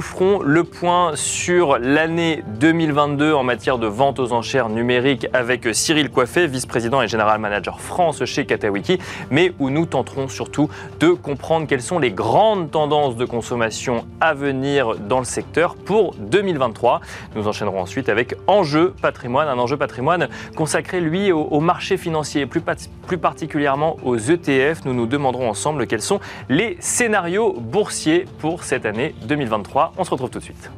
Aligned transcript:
ferons 0.00 0.40
le 0.42 0.64
point 0.64 1.12
sur 1.14 1.78
l'année 1.78 2.42
2022 2.60 3.32
en 3.32 3.42
matière 3.42 3.78
de 3.78 3.86
vente 3.86 4.18
aux 4.18 4.32
enchères 4.32 4.68
numériques 4.68 5.26
avec 5.32 5.68
Cyril 5.72 6.10
Coiffé, 6.10 6.46
vice-président 6.46 7.02
et 7.02 7.08
général 7.08 7.40
manager 7.40 7.80
France 7.80 8.24
chez 8.24 8.46
Katawiki, 8.46 8.98
mais 9.30 9.52
où 9.58 9.70
nous 9.70 9.86
tenterons 9.86 10.28
surtout 10.28 10.68
de 11.00 11.10
comprendre 11.10 11.66
quelles 11.66 11.82
sont 11.82 11.98
les 11.98 12.10
grandes 12.10 12.70
tendances 12.70 13.16
de 13.16 13.24
consommation 13.24 14.06
à 14.20 14.34
venir 14.34 14.96
dans 14.96 15.18
le 15.18 15.24
secteur 15.24 15.76
pour 15.76 16.14
2023. 16.14 17.00
Nous 17.34 17.48
enchaînerons 17.48 17.80
ensuite 17.80 18.08
avec 18.08 18.34
Enjeu 18.46 18.94
patrimoine, 19.00 19.48
un 19.48 19.58
enjeu 19.58 19.76
patrimoine 19.76 20.28
consacré 20.56 21.00
lui 21.00 21.32
au, 21.32 21.60
marché 21.60 21.96
financier, 21.96 22.46
plus, 22.46 22.62
plus 23.06 23.18
particulièrement 23.18 23.96
aux 24.04 24.16
ETF. 24.16 24.84
Nous 24.84 24.94
nous 24.94 25.06
demanderons 25.06 25.48
ensemble 25.48 25.86
quels 25.86 26.02
sont 26.02 26.20
les 26.48 26.76
scénarios 26.80 27.52
boursiers 27.52 28.26
pour 28.40 28.64
cette 28.64 28.86
année 28.86 29.14
2023. 29.22 29.85
On 29.96 30.04
se 30.04 30.10
retrouve 30.10 30.30
tout 30.30 30.38
de 30.38 30.44
suite. 30.44 30.70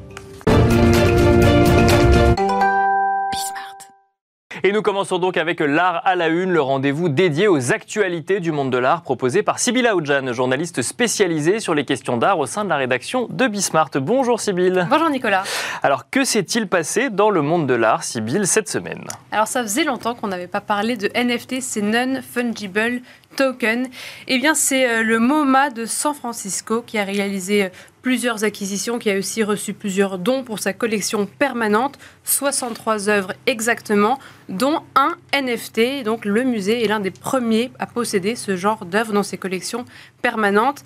Et 4.64 4.72
nous 4.72 4.82
commençons 4.82 5.18
donc 5.18 5.36
avec 5.36 5.60
l'art 5.60 6.02
à 6.04 6.16
la 6.16 6.26
une, 6.26 6.50
le 6.50 6.60
rendez-vous 6.60 7.08
dédié 7.08 7.46
aux 7.46 7.72
actualités 7.72 8.40
du 8.40 8.50
monde 8.50 8.72
de 8.72 8.78
l'art 8.78 9.02
proposé 9.02 9.44
par 9.44 9.60
Sybille 9.60 9.86
Aoudjan, 9.86 10.32
journaliste 10.32 10.82
spécialisée 10.82 11.60
sur 11.60 11.74
les 11.74 11.84
questions 11.84 12.16
d'art 12.16 12.40
au 12.40 12.46
sein 12.46 12.64
de 12.64 12.68
la 12.68 12.76
rédaction 12.76 13.28
de 13.30 13.46
Bismart. 13.46 13.90
Bonjour 14.00 14.40
Sybille. 14.40 14.84
Bonjour 14.90 15.10
Nicolas. 15.10 15.44
Alors 15.84 16.10
que 16.10 16.24
s'est-il 16.24 16.66
passé 16.66 17.08
dans 17.08 17.30
le 17.30 17.40
monde 17.40 17.68
de 17.68 17.74
l'art, 17.74 18.02
Sybille, 18.02 18.46
cette 18.48 18.68
semaine? 18.68 19.04
Alors 19.30 19.46
ça 19.46 19.62
faisait 19.62 19.84
longtemps 19.84 20.16
qu'on 20.16 20.28
n'avait 20.28 20.48
pas 20.48 20.60
parlé 20.60 20.96
de 20.96 21.08
NFT, 21.14 21.60
c'est 21.60 21.82
Non-Fungible 21.82 23.02
Token. 23.38 23.88
Eh 24.26 24.38
bien 24.38 24.52
c'est 24.54 24.90
euh, 24.90 25.02
le 25.04 25.20
MoMA 25.20 25.70
de 25.70 25.86
San 25.86 26.12
Francisco 26.12 26.82
qui 26.84 26.98
a 26.98 27.04
réalisé 27.04 27.66
euh, 27.66 27.68
plusieurs 28.02 28.42
acquisitions, 28.42 28.98
qui 28.98 29.12
a 29.12 29.16
aussi 29.16 29.44
reçu 29.44 29.74
plusieurs 29.74 30.18
dons 30.18 30.42
pour 30.42 30.58
sa 30.58 30.72
collection 30.72 31.24
permanente, 31.26 32.00
63 32.24 33.08
œuvres 33.08 33.34
exactement, 33.46 34.18
dont 34.48 34.80
un 34.96 35.14
NFT. 35.32 36.02
Donc 36.04 36.24
le 36.24 36.42
musée 36.42 36.82
est 36.82 36.88
l'un 36.88 36.98
des 36.98 37.12
premiers 37.12 37.70
à 37.78 37.86
posséder 37.86 38.34
ce 38.34 38.56
genre 38.56 38.84
d'œuvres 38.84 39.12
dans 39.12 39.22
ses 39.22 39.38
collections 39.38 39.84
permanentes. 40.22 40.84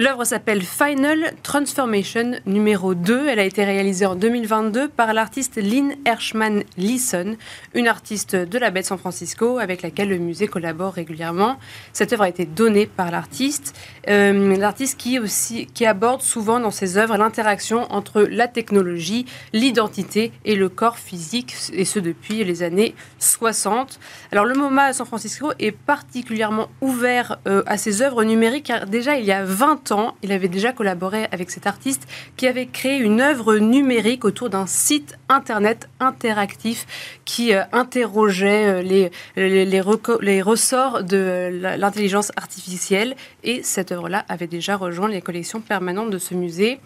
L'œuvre 0.00 0.24
s'appelle 0.24 0.62
Final 0.62 1.32
Transformation 1.42 2.38
numéro 2.46 2.94
2. 2.94 3.26
Elle 3.26 3.40
a 3.40 3.44
été 3.44 3.64
réalisée 3.64 4.06
en 4.06 4.14
2022 4.14 4.86
par 4.86 5.12
l'artiste 5.12 5.56
Lynn 5.56 5.96
Hershman 6.04 6.62
Leeson, 6.76 7.36
une 7.74 7.88
artiste 7.88 8.36
de 8.36 8.58
la 8.58 8.70
baie 8.70 8.82
de 8.82 8.86
San 8.86 8.98
Francisco 8.98 9.58
avec 9.58 9.82
laquelle 9.82 10.10
le 10.10 10.18
musée 10.18 10.46
collabore 10.46 10.92
régulièrement. 10.92 11.58
Cette 11.92 12.12
œuvre 12.12 12.22
a 12.22 12.28
été 12.28 12.46
donnée 12.46 12.86
par 12.86 13.10
l'artiste, 13.10 13.76
euh, 14.08 14.56
l'artiste 14.56 15.00
qui 15.00 15.18
aussi 15.18 15.66
qui 15.66 15.84
aborde 15.84 16.22
souvent 16.22 16.60
dans 16.60 16.70
ses 16.70 16.96
œuvres 16.96 17.16
l'interaction 17.16 17.90
entre 17.92 18.22
la 18.22 18.46
technologie, 18.46 19.26
l'identité 19.52 20.30
et 20.44 20.54
le 20.54 20.68
corps 20.68 20.98
physique, 20.98 21.56
et 21.72 21.84
ce 21.84 21.98
depuis 21.98 22.44
les 22.44 22.62
années 22.62 22.94
60. 23.18 23.98
Alors 24.30 24.44
le 24.44 24.54
MoMA 24.54 24.84
à 24.84 24.92
San 24.92 25.06
Francisco 25.06 25.50
est 25.58 25.72
particulièrement 25.72 26.68
ouvert 26.80 27.40
euh, 27.48 27.64
à 27.66 27.78
ses 27.78 28.00
œuvres 28.00 28.22
numériques 28.22 28.70
déjà 28.86 29.16
il 29.18 29.24
y 29.24 29.32
a 29.32 29.44
20 29.44 29.78
il 30.22 30.32
avait 30.32 30.48
déjà 30.48 30.72
collaboré 30.72 31.26
avec 31.32 31.50
cet 31.50 31.66
artiste 31.66 32.06
qui 32.36 32.46
avait 32.46 32.66
créé 32.66 32.98
une 32.98 33.20
œuvre 33.20 33.56
numérique 33.56 34.24
autour 34.24 34.50
d'un 34.50 34.66
site 34.66 35.16
internet 35.28 35.88
interactif 36.00 36.86
qui 37.24 37.54
euh, 37.54 37.62
interrogeait 37.72 38.82
euh, 38.82 39.10
les, 39.36 40.40
ressorts 40.40 41.02
de 41.04 41.60
l'intelligence 41.78 42.32
artificielle. 42.36 43.16
Et 43.44 43.62
cette 43.62 43.92
œuvre-là 43.92 44.24
avait 44.28 44.46
déjà 44.46 44.76
rejoint 44.76 45.08
les 45.08 45.22
collections 45.22 45.60
permanentes 45.60 46.10
de 46.10 46.18
ce 46.18 46.34
musée. 46.34 46.80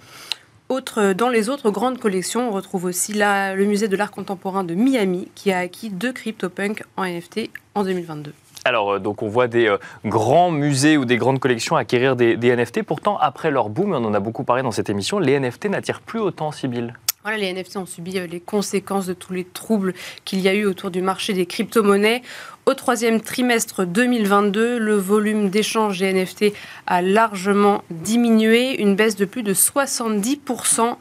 Dans 0.69 1.29
les 1.29 1.51
autres 1.51 1.71
grandes 1.71 1.99
collections, 1.99 2.49
on 2.49 2.53
retrouve 2.53 2.87
aussi 2.87 3.13
le 3.15 3.65
musée 3.65 3.89
de 3.89 3.97
l'art 3.97 4.11
contemporain 4.11 4.65
de 4.65 4.75
Miami 4.75 5.29
qui 5.35 5.53
a 5.53 5.59
acquis 5.59 5.91
deux 5.91 6.13
CryptoPunk 6.13 6.83
en 6.97 7.05
NFT 7.05 7.51
en 7.75 7.85
2022. 7.85 8.33
Alors, 8.65 8.93
euh, 8.93 8.99
donc 8.99 9.23
on 9.23 9.29
voit 9.29 9.49
des 9.49 9.67
euh, 9.67 9.79
grands 10.05 10.51
musées 10.51 10.97
ou 10.97 11.05
des 11.05 11.17
grandes 11.17 11.41
collections 11.41 11.77
acquérir 11.77 12.17
des, 12.17 12.37
NFT. 12.37 12.83
Pourtant, 12.83 13.19
après 13.19 13.51
leur 13.51 13.69
boom, 13.69 13.93
on 13.93 14.05
en 14.05 14.15
a 14.15 14.21
beaucoup 14.21 14.45
parlé 14.45 14.63
dans 14.63 14.71
cette 14.71 14.91
émission, 14.91 15.19
les 15.19 15.39
NFT 15.39 15.67
n'attirent 15.67 16.01
plus 16.01 16.21
autant, 16.21 16.53
Sibyl. 16.53 16.95
Voilà, 17.23 17.39
les 17.39 17.53
NFT 17.53 17.77
ont 17.77 17.87
subi 17.87 18.19
euh, 18.19 18.27
les 18.27 18.41
conséquences 18.41 19.07
de 19.07 19.15
tous 19.15 19.33
les 19.33 19.45
troubles 19.45 19.95
qu'il 20.25 20.41
y 20.41 20.49
a 20.49 20.55
eu 20.55 20.65
autour 20.65 20.91
du 20.91 21.03
marché 21.03 21.33
des 21.33 21.47
crypto-monnaies. 21.47 22.23
Au 22.67 22.75
troisième 22.75 23.21
trimestre 23.21 23.85
2022, 23.85 24.79
le 24.79 24.97
volume 24.97 25.49
d'échanges 25.49 25.99
des 25.99 26.13
NFT 26.13 26.53
a 26.87 27.03
largement 27.03 27.83
diminué, 27.91 28.81
une 28.81 28.95
baisse 28.95 29.17
de 29.17 29.25
plus 29.25 29.43
de 29.43 29.55
70% 29.55 30.97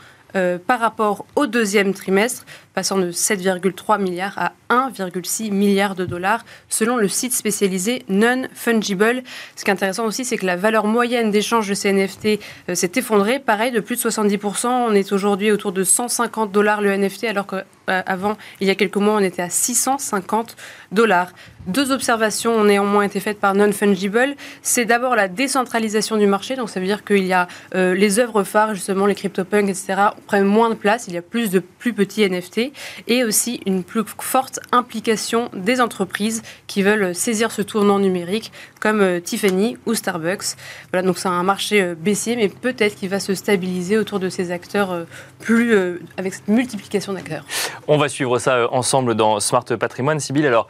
par 0.65 0.79
rapport 0.79 1.25
au 1.35 1.45
deuxième 1.45 1.93
trimestre, 1.93 2.45
passant 2.73 2.97
de 2.97 3.11
7,3 3.11 4.01
milliards 4.01 4.37
à 4.37 4.53
1,6 4.69 5.51
milliard 5.51 5.95
de 5.95 6.05
dollars, 6.05 6.45
selon 6.69 6.95
le 6.95 7.07
site 7.07 7.33
spécialisé 7.33 8.03
Non-Fungible. 8.07 9.23
Ce 9.55 9.63
qui 9.63 9.69
est 9.69 9.73
intéressant 9.73 10.05
aussi, 10.05 10.23
c'est 10.23 10.37
que 10.37 10.45
la 10.45 10.55
valeur 10.55 10.85
moyenne 10.85 11.31
d'échange 11.31 11.67
de 11.67 11.73
ces 11.73 11.91
NFT 11.91 12.39
euh, 12.69 12.75
s'est 12.75 12.91
effondrée, 12.95 13.39
pareil, 13.39 13.71
de 13.71 13.79
plus 13.81 14.01
de 14.01 14.09
70%. 14.09 14.67
On 14.67 14.93
est 14.93 15.11
aujourd'hui 15.11 15.51
autour 15.51 15.71
de 15.73 15.83
150 15.83 16.51
dollars 16.51 16.81
le 16.81 16.95
NFT, 16.95 17.25
alors 17.25 17.47
qu'avant, 17.47 18.37
il 18.61 18.67
y 18.67 18.71
a 18.71 18.75
quelques 18.75 18.97
mois, 18.97 19.15
on 19.15 19.19
était 19.19 19.41
à 19.41 19.49
650 19.49 20.55
dollars. 20.91 21.33
Deux 21.67 21.91
observations 21.91 22.55
ont 22.55 22.63
néanmoins 22.63 23.03
été 23.03 23.19
faites 23.19 23.39
par 23.39 23.53
Non-Fungible. 23.53 24.35
C'est 24.61 24.85
d'abord 24.85 25.15
la 25.15 25.27
décentralisation 25.27 26.17
du 26.17 26.25
marché, 26.25 26.55
donc 26.55 26.69
ça 26.69 26.79
veut 26.79 26.87
dire 26.87 27.03
qu'il 27.03 27.25
y 27.25 27.33
a 27.33 27.47
euh, 27.75 27.93
les 27.93 28.19
œuvres 28.19 28.43
phares, 28.43 28.73
justement 28.73 29.05
les 29.05 29.15
CryptoPunks, 29.15 29.69
etc., 29.69 30.01
prennent 30.25 30.45
moins 30.45 30.69
de 30.69 30.75
place, 30.75 31.07
il 31.07 31.13
y 31.13 31.17
a 31.17 31.21
plus 31.21 31.51
de 31.51 31.59
plus 31.59 31.93
petits 31.93 32.27
NFT 32.27 32.60
et 33.07 33.23
aussi 33.23 33.61
une 33.65 33.83
plus 33.83 34.03
forte 34.19 34.59
implication 34.71 35.49
des 35.53 35.81
entreprises 35.81 36.41
qui 36.67 36.83
veulent 36.83 37.15
saisir 37.15 37.51
ce 37.51 37.61
tournant 37.61 37.99
numérique 37.99 38.51
comme 38.79 39.01
euh, 39.01 39.19
Tiffany 39.19 39.77
ou 39.85 39.93
Starbucks. 39.93 40.57
Voilà, 40.91 41.05
donc 41.05 41.17
c'est 41.17 41.29
un 41.29 41.43
marché 41.43 41.81
euh, 41.81 41.95
baissier, 41.95 42.35
mais 42.35 42.49
peut-être 42.49 42.95
qu'il 42.95 43.09
va 43.09 43.19
se 43.19 43.33
stabiliser 43.35 43.97
autour 43.97 44.19
de 44.19 44.29
ces 44.29 44.51
acteurs 44.51 44.91
euh, 44.91 45.03
plus 45.39 45.73
avec 46.17 46.33
cette 46.33 46.47
multiplication 46.47 47.13
d'acteurs. 47.13 47.45
On 47.87 47.97
va 47.97 48.09
suivre 48.09 48.39
ça 48.39 48.71
ensemble 48.71 49.15
dans 49.15 49.39
Smart 49.39 49.65
Patrimoine. 49.65 50.19
Sybille, 50.19 50.47
alors 50.47 50.67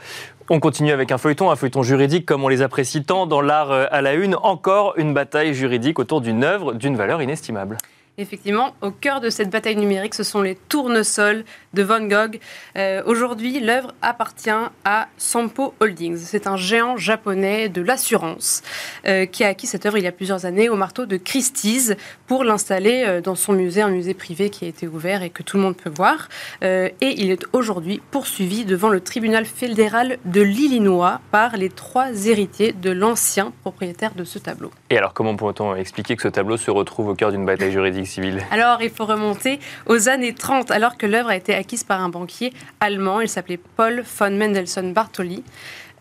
on 0.50 0.59
continue 0.59 0.91
avec 0.91 1.12
un 1.12 1.18
feuilleton, 1.18 1.50
un 1.50 1.56
feuilleton 1.56 1.84
juridique 1.84 2.25
comme 2.25 2.44
on 2.44 2.47
les 2.47 2.62
apprécie 2.62 3.03
tant 3.03 3.25
dans 3.25 3.41
l'art 3.41 3.72
à 3.72 4.01
la 4.01 4.13
une. 4.13 4.35
Encore 4.35 4.94
une 4.97 5.13
bataille 5.13 5.53
juridique 5.53 6.00
autour 6.00 6.22
d'une 6.22 6.44
œuvre 6.44 6.74
d'une 6.74 6.96
valeur 6.96 7.22
inestimable. 7.22 7.78
Effectivement, 8.17 8.75
au 8.81 8.91
cœur 8.91 9.22
de 9.22 9.29
cette 9.29 9.49
bataille 9.49 9.77
numérique, 9.77 10.16
ce 10.16 10.23
sont 10.23 10.41
les 10.41 10.55
tournesols 10.55 11.45
de 11.73 11.81
Van 11.81 12.01
Gogh. 12.01 12.41
Euh, 12.75 13.01
aujourd'hui, 13.05 13.61
l'œuvre 13.61 13.94
appartient 14.01 14.49
à 14.83 15.07
Sampo 15.17 15.73
Holdings. 15.79 16.17
C'est 16.17 16.45
un 16.45 16.57
géant 16.57 16.97
japonais 16.97 17.69
de 17.69 17.81
l'assurance 17.81 18.63
euh, 19.07 19.25
qui 19.25 19.45
a 19.45 19.47
acquis 19.47 19.65
cette 19.65 19.86
œuvre 19.86 19.97
il 19.97 20.03
y 20.03 20.07
a 20.07 20.12
plusieurs 20.12 20.45
années 20.45 20.68
au 20.68 20.75
marteau 20.75 21.06
de 21.06 21.15
Christie's 21.15 21.95
pour 22.27 22.44
l'installer 22.44 23.06
euh, 23.07 23.21
dans 23.21 23.36
son 23.36 23.53
musée, 23.53 23.81
un 23.81 23.89
musée 23.89 24.13
privé 24.13 24.50
qui 24.50 24.65
a 24.65 24.68
été 24.68 24.88
ouvert 24.88 25.24
et 25.24 25.30
que 25.30 25.41
tout 25.41 25.56
le 25.56 25.63
monde 25.63 25.77
peut 25.77 25.89
voir. 25.89 26.27
et 26.62 26.94
il 27.01 27.31
est 27.31 27.45
aujourd'hui 27.53 28.01
poursuivi 28.12 28.65
devant 28.65 28.89
le 28.89 29.00
tribunal 29.00 29.45
fédéral 29.45 30.18
de 30.25 30.41
l'Illinois 30.41 31.21
par 31.31 31.56
les 31.56 31.69
trois 31.69 32.27
héritiers 32.27 32.74
de 32.74 32.91
l'ancien 32.91 33.53
propriétaire 33.62 34.15
de 34.15 34.25
ce 34.25 34.38
tableau. 34.38 34.71
Et 34.91 34.97
alors, 34.97 35.13
comment 35.13 35.38
peut-on 35.38 35.73
expliquer 35.73 36.17
que 36.17 36.21
ce 36.21 36.27
tableau 36.27 36.57
se 36.57 36.69
retrouve 36.69 37.07
au 37.07 37.15
cœur 37.15 37.31
d'une 37.31 37.45
bataille 37.45 37.71
juridique 37.71 38.19
alors, 38.51 38.81
il 38.81 38.89
faut 38.89 39.05
remonter 39.05 39.59
aux 39.85 40.09
années 40.09 40.33
30, 40.33 40.69
alors 40.69 40.97
que 40.97 41.05
l'œuvre 41.05 41.29
a 41.29 41.38
été 41.38 41.55
acquise 41.55 41.85
par 41.85 42.01
un 42.01 42.09
banquier 42.09 42.51
allemand. 42.81 43.21
Il 43.21 43.29
s'appelait 43.29 43.59
Paul 43.77 44.03
von 44.19 44.31
Mendelssohn 44.31 44.91
Bartoli. 44.91 45.45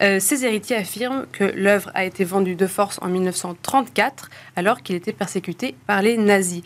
Euh, 0.02 0.18
ses 0.18 0.44
héritiers 0.44 0.76
affirment 0.76 1.26
que 1.30 1.44
l'œuvre 1.44 1.92
a 1.94 2.04
été 2.04 2.24
vendue 2.24 2.56
de 2.56 2.66
force 2.66 2.98
en 3.00 3.06
1934, 3.06 4.28
alors 4.56 4.82
qu'il 4.82 4.96
était 4.96 5.12
persécuté 5.12 5.76
par 5.86 6.02
les 6.02 6.16
nazis. 6.16 6.62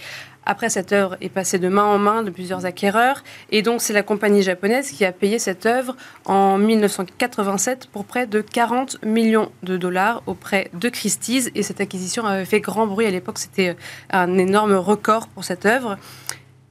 Après, 0.47 0.69
cette 0.69 0.93
œuvre 0.93 1.17
est 1.21 1.29
passée 1.29 1.59
de 1.59 1.69
main 1.69 1.85
en 1.85 1.99
main 1.99 2.23
de 2.23 2.31
plusieurs 2.31 2.67
acquéreurs. 2.67 3.23
Et 3.51 3.63
donc, 3.63 3.81
c'est 3.81 3.93
la 3.93 4.03
compagnie 4.03 4.43
japonaise 4.43 4.91
qui 4.91 5.05
a 5.05 5.13
payé 5.13 5.39
cette 5.39 5.67
œuvre 5.67 5.97
en 6.25 6.59
1987 6.59 7.87
pour 7.87 8.05
près 8.05 8.27
de 8.27 8.41
40 8.41 9.03
millions 9.05 9.51
de 9.63 9.77
dollars 9.77 10.23
auprès 10.27 10.71
de 10.75 10.89
Christie's. 10.89 11.51
Et 11.55 11.63
cette 11.63 11.81
acquisition 11.81 12.27
avait 12.27 12.45
fait 12.45 12.61
grand 12.61 12.87
bruit 12.87 13.07
à 13.07 13.11
l'époque. 13.11 13.39
C'était 13.39 13.77
un 14.11 14.37
énorme 14.39 14.75
record 14.75 15.29
pour 15.29 15.45
cette 15.45 15.67
œuvre. 15.67 15.97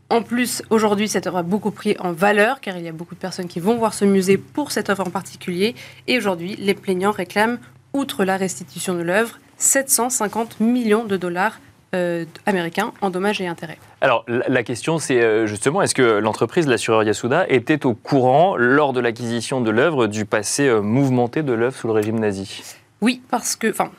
En 0.10 0.22
plus, 0.22 0.62
aujourd'hui, 0.70 1.08
cette 1.08 1.26
œuvre 1.26 1.38
a 1.38 1.44
beaucoup 1.44 1.72
pris 1.72 1.96
en 2.00 2.12
valeur, 2.12 2.62
car 2.62 2.78
il 2.78 2.84
y 2.84 2.88
a 2.88 2.92
beaucoup 2.92 3.16
de 3.16 3.20
personnes 3.20 3.48
qui 3.48 3.60
vont 3.60 3.78
voir 3.78 3.96
ce 3.96 4.06
musée 4.06 4.38
pour 4.38 4.72
cette 4.72 4.92
œuvre 4.92 5.08
en 5.08 5.10
particulier. 5.10 5.74
Et 6.08 6.18
aujourd'hui, 6.18 6.56
les 6.58 6.76
plaignants 6.76 7.12
réclament, 7.12 7.58
outre 7.94 8.24
la 8.24 8.38
restitution 8.38 8.94
de 8.94 9.02
l'œuvre, 9.02 9.40
750 9.58 10.60
millions 10.60 11.06
de 11.06 11.18
dollars 11.18 11.60
euh, 11.94 12.26
américains 12.46 12.94
en 13.02 13.10
dommages 13.10 13.42
et 13.42 13.48
intérêts. 13.48 13.78
Alors 14.02 14.26
la 14.28 14.64
question 14.64 15.00
c'est 15.00 15.22
euh, 15.22 15.46
justement 15.46 15.82
est-ce 15.82 15.96
que 15.96 16.20
l'entreprise, 16.20 16.68
l'assureur 16.68 17.04
Yasuda, 17.04 17.46
était 17.50 17.86
au 17.86 17.94
courant 17.94 18.56
lors 18.58 18.94
de 18.94 19.00
l'acquisition 19.00 19.62
de 19.62 19.70
l'œuvre 19.70 20.08
du 20.08 20.26
passé 20.26 20.68
euh, 20.68 20.82
mouvementé 20.82 21.44
de 21.44 21.54
l'œuvre 21.54 21.76
sous 21.76 21.88
le 21.88 21.94
régime 21.94 22.20
nazi? 22.20 22.64
Oui, 23.02 23.22
parce 23.30 23.56
que, 23.56 23.70
enfin, 23.70 23.92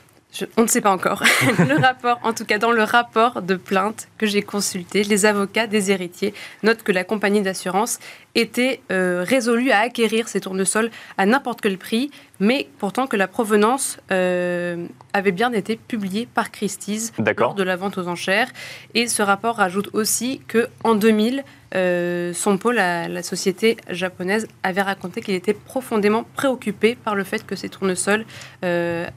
on 0.57 0.63
ne 0.63 0.67
sait 0.67 0.81
pas 0.81 0.91
encore. 0.91 1.23
le 1.59 1.79
rapport, 1.79 2.19
en 2.23 2.33
tout 2.33 2.45
cas 2.45 2.57
dans 2.57 2.71
le 2.71 2.83
rapport 2.83 3.41
de 3.41 3.55
plainte 3.55 4.07
que 4.17 4.25
j'ai 4.25 4.41
consulté, 4.41 5.03
les 5.03 5.25
avocats 5.25 5.67
des 5.67 5.91
héritiers 5.91 6.33
notent 6.63 6.83
que 6.83 6.91
la 6.91 7.03
compagnie 7.03 7.41
d'assurance 7.41 7.99
était 8.35 8.81
résolue 8.89 9.71
à 9.71 9.79
acquérir 9.79 10.27
ces 10.27 10.41
tournesols 10.41 10.91
à 11.17 11.25
n'importe 11.25 11.61
quel 11.61 11.77
prix, 11.77 12.11
mais 12.39 12.67
pourtant 12.79 13.07
que 13.07 13.15
la 13.15 13.27
provenance 13.27 13.97
euh, 14.11 14.87
avait 15.13 15.31
bien 15.31 15.51
été 15.53 15.77
publiée 15.77 16.27
par 16.33 16.51
Christie's 16.51 17.13
lors 17.37 17.55
de 17.55 17.63
la 17.63 17.75
vente 17.75 17.97
aux 17.97 18.07
enchères. 18.07 18.49
Et 18.93 19.07
ce 19.07 19.21
rapport 19.21 19.55
rajoute 19.55 19.89
aussi 19.93 20.41
que 20.47 20.67
en 20.83 20.95
2000, 20.95 21.43
euh, 21.75 22.33
son 22.33 22.57
pôle, 22.57 22.75
la, 22.75 23.23
société 23.23 23.77
japonaise, 23.89 24.47
avait 24.63 24.81
raconté 24.81 25.21
qu'il 25.21 25.35
était 25.35 25.53
profondément 25.53 26.25
préoccupé 26.35 26.95
par 26.95 27.15
le 27.15 27.23
fait 27.23 27.45
que 27.45 27.55
ces 27.55 27.69
tournesols 27.69 28.25
euh, 28.63 29.07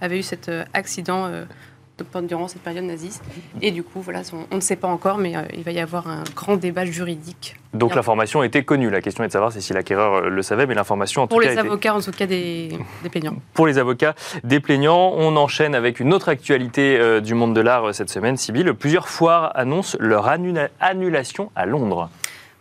avaient 0.00 0.18
eu 0.18 0.22
cet 0.22 0.50
accident 0.74 1.30
durant 2.22 2.48
cette 2.48 2.62
période 2.62 2.84
naziste. 2.84 3.22
Et 3.62 3.70
du 3.70 3.82
coup, 3.82 4.00
voilà, 4.00 4.22
on, 4.50 4.56
ne 4.56 4.60
sait 4.60 4.76
pas 4.76 4.88
encore, 4.88 5.18
mais 5.18 5.36
euh, 5.36 5.42
il 5.54 5.62
va 5.62 5.70
y 5.72 5.80
avoir 5.80 6.08
un 6.08 6.24
grand 6.34 6.56
débat 6.56 6.84
juridique. 6.84 7.56
Donc 7.74 7.94
l'information 7.94 8.42
était 8.42 8.62
connue. 8.64 8.90
La 8.90 9.00
question 9.00 9.24
est 9.24 9.28
de 9.28 9.32
savoir 9.32 9.52
si 9.52 9.72
l'acquéreur 9.72 10.14
euh, 10.14 10.28
le 10.28 10.42
savait, 10.42 10.66
mais 10.66 10.74
l'information 10.74 11.22
en 11.22 11.26
tout 11.26 11.36
cas. 11.36 11.42
Pour 11.42 11.50
les 11.50 11.58
avocats, 11.58 11.94
en 11.94 12.00
tout 12.00 12.10
cas, 12.10 12.26
des, 12.26 12.78
plaignants. 13.10 13.36
Pour 13.54 13.66
les 13.66 13.78
avocats 13.78 14.14
des 14.44 14.60
plaignants, 14.60 15.12
on 15.16 15.36
enchaîne 15.36 15.74
avec 15.74 16.00
une 16.00 16.12
autre 16.12 16.28
actualité 16.28 16.98
euh, 16.98 17.20
du 17.20 17.34
monde 17.34 17.54
de 17.54 17.60
l'art 17.60 17.94
cette 17.94 18.10
semaine. 18.10 18.36
Sibyl, 18.36 18.72
plusieurs 18.74 19.08
foires 19.08 19.52
annoncent 19.54 19.96
leur 20.00 20.28
annulation 20.80 21.50
à 21.54 21.66
Londres. 21.66 22.10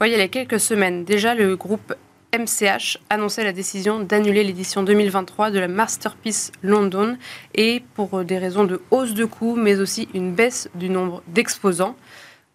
Oui, 0.02 0.12
il 0.12 0.18
y 0.18 0.22
a 0.22 0.28
quelques 0.28 0.60
semaines, 0.60 1.06
déjà, 1.06 1.36
le 1.36 1.56
groupe 1.56 1.94
MCH 2.38 2.98
annonçait 3.10 3.44
la 3.44 3.54
décision 3.54 4.00
d'annuler 4.00 4.44
l'édition 4.44 4.84
2023 4.84 5.52
de 5.52 5.60
la 5.60 5.68
Masterpiece 5.68 6.52
London 6.62 7.18
et 7.54 7.84
pour 7.94 8.24
des 8.24 8.38
raisons 8.38 8.66
de 8.66 8.82
hausse 8.92 9.14
de 9.14 9.26
coûts, 9.26 9.56
mais 9.56 9.80
aussi 9.80 10.10
une 10.14 10.34
baisse 10.34 10.70
du 10.76 10.90
nombre 10.90 11.24
d'exposants. 11.28 11.96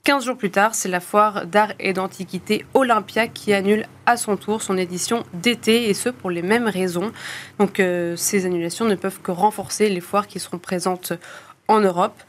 15 0.04 0.24
jours 0.24 0.36
plus 0.36 0.50
tard, 0.50 0.74
c'est 0.74 0.88
la 0.88 1.00
foire 1.00 1.46
d'art 1.46 1.72
et 1.78 1.92
d'antiquité 1.92 2.64
Olympia 2.72 3.28
qui 3.28 3.52
annule 3.52 3.86
à 4.06 4.16
son 4.16 4.38
tour 4.38 4.62
son 4.62 4.78
édition 4.78 5.24
d'été, 5.34 5.90
et 5.90 5.94
ce 5.94 6.08
pour 6.08 6.30
les 6.30 6.40
mêmes 6.40 6.68
raisons. 6.68 7.12
Donc 7.58 7.80
euh, 7.80 8.16
ces 8.16 8.46
annulations 8.46 8.86
ne 8.86 8.94
peuvent 8.94 9.20
que 9.20 9.30
renforcer 9.30 9.90
les 9.90 10.00
foires 10.00 10.26
qui 10.26 10.40
seront 10.40 10.58
présentes 10.58 11.12
en 11.70 11.80
Europe. 11.80 12.20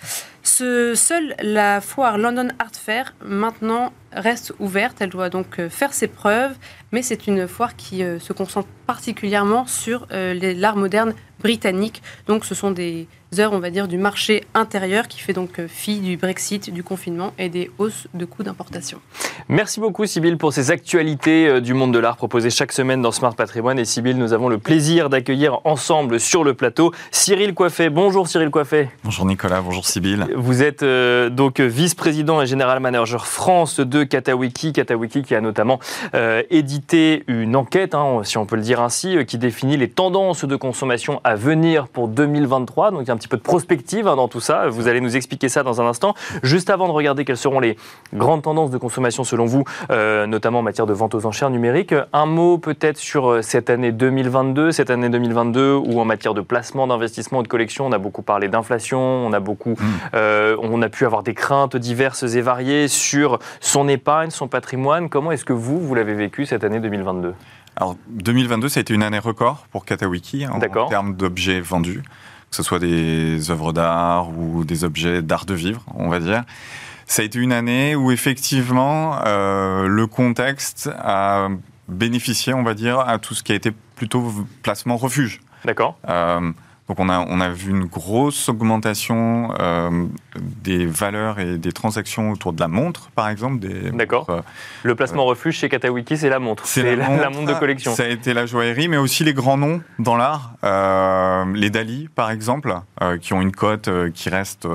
Ce, 0.44 0.94
seule 0.96 1.36
la 1.42 1.82
foire 1.82 2.18
London 2.18 2.50
Art 2.60 2.72
Fair 2.74 3.14
maintenant 3.24 3.92
reste 4.12 4.54
ouverte. 4.60 4.98
Elle 5.00 5.10
doit 5.10 5.30
donc 5.30 5.60
euh, 5.60 5.70
faire 5.70 5.94
ses 5.94 6.08
preuves, 6.08 6.56
mais 6.92 7.02
c'est 7.02 7.28
une 7.28 7.48
foire 7.48 7.76
qui 7.76 8.04
euh, 8.04 8.20
se 8.20 8.34
concentre 8.34 8.68
particulièrement 8.86 9.66
sur 9.66 10.08
euh, 10.12 10.34
l'art 10.56 10.76
moderne 10.76 11.14
britannique. 11.40 12.02
Donc 12.28 12.46
ce 12.46 12.56
sont 12.56 12.72
des 12.72 13.08
heures, 13.40 13.54
on 13.54 13.60
va 13.60 13.70
dire, 13.70 13.88
du 13.88 13.98
marché 13.98 14.44
intérieur 14.54 15.08
qui 15.08 15.20
fait 15.20 15.34
donc 15.34 15.66
fi 15.68 16.00
du 16.00 16.18
Brexit, 16.18 16.72
du 16.74 16.84
confinement 16.84 17.34
et 17.38 17.50
des 17.50 17.72
hausses 17.78 18.08
de 18.14 18.26
coûts 18.26 18.44
d'importation. 18.44 19.00
Merci 19.48 19.80
beaucoup 19.80 20.06
Sybille 20.06 20.36
pour 20.36 20.54
ces 20.54 20.72
actualités 20.72 21.62
du 21.62 21.74
monde 21.74 21.94
de 21.94 22.00
l'art 22.00 22.18
proposées 22.18 22.50
chaque 22.50 22.72
semaine 22.72 23.02
dans 23.02 23.12
Smart 23.12 23.36
Patrimoine. 23.36 23.80
Et 23.80 23.86
Sybille, 23.86 24.16
nous 24.16 24.34
avons 24.34 24.50
le 24.50 24.58
plaisir 24.58 25.10
d'accueillir 25.10 25.60
ensemble 25.66 26.20
sur 26.20 26.44
le 26.44 26.54
plateau 26.54 26.92
Cyril 27.12 27.54
Coiffé. 27.54 27.90
Bonjour 27.90 28.28
Cyril 28.28 28.50
Coiffé. 28.50 28.90
Bonjour 29.04 29.26
Nicolas, 29.26 29.62
bonjour 29.62 29.86
Sybille. 29.86 30.26
Vous 30.36 30.62
êtes 30.62 30.84
donc 30.84 31.60
vice-président 31.60 32.42
et 32.42 32.46
général 32.46 32.80
manager 32.80 33.28
France 33.28 33.80
de 33.80 34.04
Katawiki. 34.04 34.74
Katawiki 34.74 35.24
qui 35.24 35.36
a 35.36 35.42
notamment 35.42 35.80
euh, 36.14 36.44
édité 36.50 37.24
une 37.28 37.56
enquête, 37.56 37.96
hein, 37.96 38.22
si 38.24 38.38
on 38.38 38.46
peut 38.46 38.56
le 38.56 38.62
dire 38.62 38.82
ainsi, 38.82 39.18
euh, 39.18 39.24
qui 39.24 39.38
définit 39.38 39.78
les 39.78 39.90
tendances 39.90 40.46
de 40.46 40.56
consommation 40.56 41.22
à 41.24 41.36
venir 41.36 41.88
pour 41.88 42.08
2023. 42.08 42.92
Donc 42.92 43.02
il 43.02 43.08
y 43.08 43.12
a 43.12 43.14
un 43.14 43.18
petit 43.22 43.28
peu 43.28 43.38
de 43.38 43.42
prospective 43.42 44.08
hein, 44.08 44.16
dans 44.16 44.28
tout 44.28 44.40
ça. 44.40 44.68
Vous 44.68 44.88
allez 44.88 45.00
nous 45.00 45.16
expliquer 45.16 45.48
ça 45.48 45.62
dans 45.64 45.80
un 45.80 45.86
instant. 45.86 46.16
Juste 46.42 46.70
avant 46.70 46.88
de 46.88 46.92
regarder 46.92 47.24
quelles 47.24 47.38
seront 47.38 47.60
les 47.60 47.78
grandes 48.14 48.42
tendances 48.42 48.72
de 48.72 48.78
consommation 48.78 49.24
selon 49.24 49.46
vous, 49.46 49.64
euh, 49.92 50.26
notamment 50.26 50.60
en 50.60 50.64
matière 50.64 50.88
de 50.88 50.94
vente 50.94 51.14
aux 51.14 51.26
enchères 51.26 51.52
numériques, 51.52 51.94
un 52.14 52.26
mot 52.26 52.58
peut-être 52.58 52.98
sur 52.98 53.44
cette 53.44 53.70
année 53.70 53.92
2022, 53.92 54.72
cette 54.72 54.90
année 54.90 55.10
2022 55.10 55.76
où 55.76 56.02
en 56.02 56.06
matière 56.06 56.34
de 56.34 56.42
placement, 56.42 56.88
d'investissement 56.88 57.42
et 57.42 57.44
de 57.44 57.48
collection, 57.48 57.86
on 57.86 57.92
a 57.92 58.00
beaucoup 58.00 58.24
parlé 58.24 58.48
d'inflation, 58.48 59.00
on 59.00 59.34
a 59.34 59.40
beaucoup, 59.40 59.72
mmh. 59.72 60.18
on 60.62 60.82
a 60.82 60.90
pu 60.90 61.06
avoir 61.06 61.24
des 61.24 61.34
craintes 61.34 61.78
diverses 61.78 62.24
et 62.24 62.42
variées 62.42 62.88
sur 62.88 63.40
son 63.60 63.88
épargne, 63.88 64.32
son 64.32 64.48
patrimoine. 64.48 65.10
Comment 65.10 65.32
est-ce 65.32 65.46
que 65.46 65.54
vous, 65.54 65.80
vous 65.80 65.96
l'avez 65.96 66.14
vécu 66.14 66.46
cette 66.46 66.64
année 66.64 66.80
2022 66.80 67.34
Alors, 67.76 67.96
2022, 68.10 68.70
ça 68.70 68.80
a 68.80 68.82
été 68.82 68.94
une 68.94 69.04
année 69.04 69.20
record 69.20 69.68
pour 69.72 69.86
Katawiki 69.86 70.48
en, 70.48 70.60
en 70.60 70.88
termes 70.88 71.16
d'objets 71.16 71.62
vendus, 71.62 72.04
que 72.52 72.58
ce 72.58 72.64
soit 72.64 72.80
des 72.80 73.50
œuvres 73.50 73.72
d'art 73.72 74.30
ou 74.38 74.66
des 74.66 74.84
objets 74.84 75.22
d'art 75.22 75.46
de 75.46 75.54
vivre, 75.54 75.84
on 75.96 76.10
va 76.10 76.20
dire. 76.20 76.44
Ça 77.06 77.22
a 77.22 77.26
été 77.26 77.40
une 77.40 77.54
année 77.54 77.96
où 77.96 78.12
effectivement 78.12 79.20
euh, 79.26 79.88
le 79.88 80.06
contexte 80.06 80.90
a 81.00 81.48
bénéficié, 81.88 82.54
on 82.54 82.64
va 82.64 82.74
dire, 82.74 83.00
à 83.00 83.20
tout 83.20 83.34
ce 83.34 83.44
qui 83.44 83.54
a 83.54 83.56
été 83.56 83.72
plutôt 83.96 84.34
placement 84.64 84.98
refuge. 84.98 85.40
D'accord. 85.64 85.98
Euh, 86.10 86.52
donc 86.92 87.00
on 87.00 87.08
a, 87.08 87.26
on 87.30 87.40
a 87.40 87.48
vu 87.48 87.72
une 87.72 87.86
grosse 87.86 88.50
augmentation 88.50 89.54
euh, 89.62 90.08
des 90.36 90.86
valeurs 90.86 91.40
et 91.40 91.58
des 91.58 91.72
transactions 91.72 92.32
autour 92.32 92.52
de 92.52 92.60
la 92.60 92.68
montre, 92.68 93.12
par 93.16 93.30
exemple. 93.30 93.66
D'accord. 93.94 94.26
Euh, 94.30 94.42
le 94.84 94.94
placement 94.94 95.24
refuge 95.24 95.56
chez 95.56 95.70
Katawiki, 95.70 96.18
c'est 96.18 96.28
la 96.28 96.40
montre. 96.40 96.66
C'est 96.66 96.98
la, 96.98 97.30
montre 97.30 97.46
de 97.46 97.58
collection. 97.58 97.96
Ça 97.96 98.04
a 98.04 98.08
été 98.08 98.34
la 98.34 98.46
joaillerie, 98.46 98.90
mais 98.90 98.98
aussi 98.98 99.24
les 99.24 99.34
grands 99.34 99.56
noms 99.56 99.82
dans 100.00 100.18
l'art. 100.18 100.52
Euh, 100.66 101.46
les 101.56 101.70
Dali, 101.70 102.10
par 102.14 102.30
exemple, 102.30 102.76
qui 103.22 103.32
ont 103.32 103.42
une 103.42 103.54
cote 103.54 103.90
qui 104.14 104.30
reste 104.30 104.68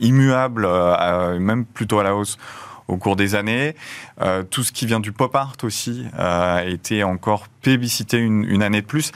immuable, 0.00 0.68
même 1.40 1.64
plutôt 1.64 1.98
à 1.98 2.02
la 2.02 2.14
hausse 2.14 2.36
au 2.88 2.96
cours 2.96 3.16
des 3.16 3.34
années. 3.34 3.76
Euh, 4.20 4.42
tout 4.42 4.64
ce 4.64 4.72
qui 4.72 4.86
vient 4.86 5.00
du 5.00 5.12
pop 5.12 5.34
art 5.36 5.56
aussi 5.62 6.06
euh, 6.18 6.56
a 6.56 6.64
été 6.64 7.04
encore 7.04 7.46
plébiscité 7.62 8.16
une, 8.18 8.62
année 8.62 8.80
de 8.80 8.86
plus. 8.86 9.12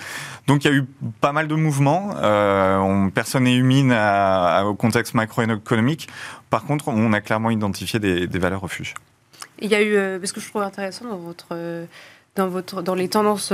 Donc 0.46 0.64
il 0.64 0.70
y 0.70 0.74
a 0.74 0.76
eu 0.76 0.84
pas 1.20 1.32
mal 1.32 1.48
de 1.48 1.54
mouvements. 1.54 2.14
Euh, 2.18 2.76
on, 2.78 3.10
personne 3.10 3.44
n'est 3.44 3.56
humine 3.56 3.92
au 4.64 4.74
contexte 4.74 5.14
macroéconomique. 5.14 6.08
Par 6.50 6.64
contre, 6.64 6.88
on 6.88 7.12
a 7.12 7.20
clairement 7.20 7.50
identifié 7.50 7.98
des, 7.98 8.26
des 8.26 8.38
valeurs 8.38 8.60
refuges. 8.60 8.94
Il 9.58 9.70
y 9.70 9.74
a 9.74 9.82
eu, 9.82 10.18
parce 10.18 10.32
que 10.32 10.40
je 10.40 10.48
trouve 10.48 10.62
intéressant 10.62 11.06
dans 11.06 11.16
votre 11.16 11.56
dans, 12.36 12.48
votre, 12.48 12.82
dans 12.82 12.94
les 12.94 13.08
tendances 13.08 13.52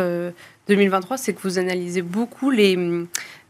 2023, 0.68 1.16
c'est 1.16 1.32
que 1.32 1.40
vous 1.42 1.58
analysez 1.58 2.02
beaucoup 2.02 2.50
les, 2.50 2.76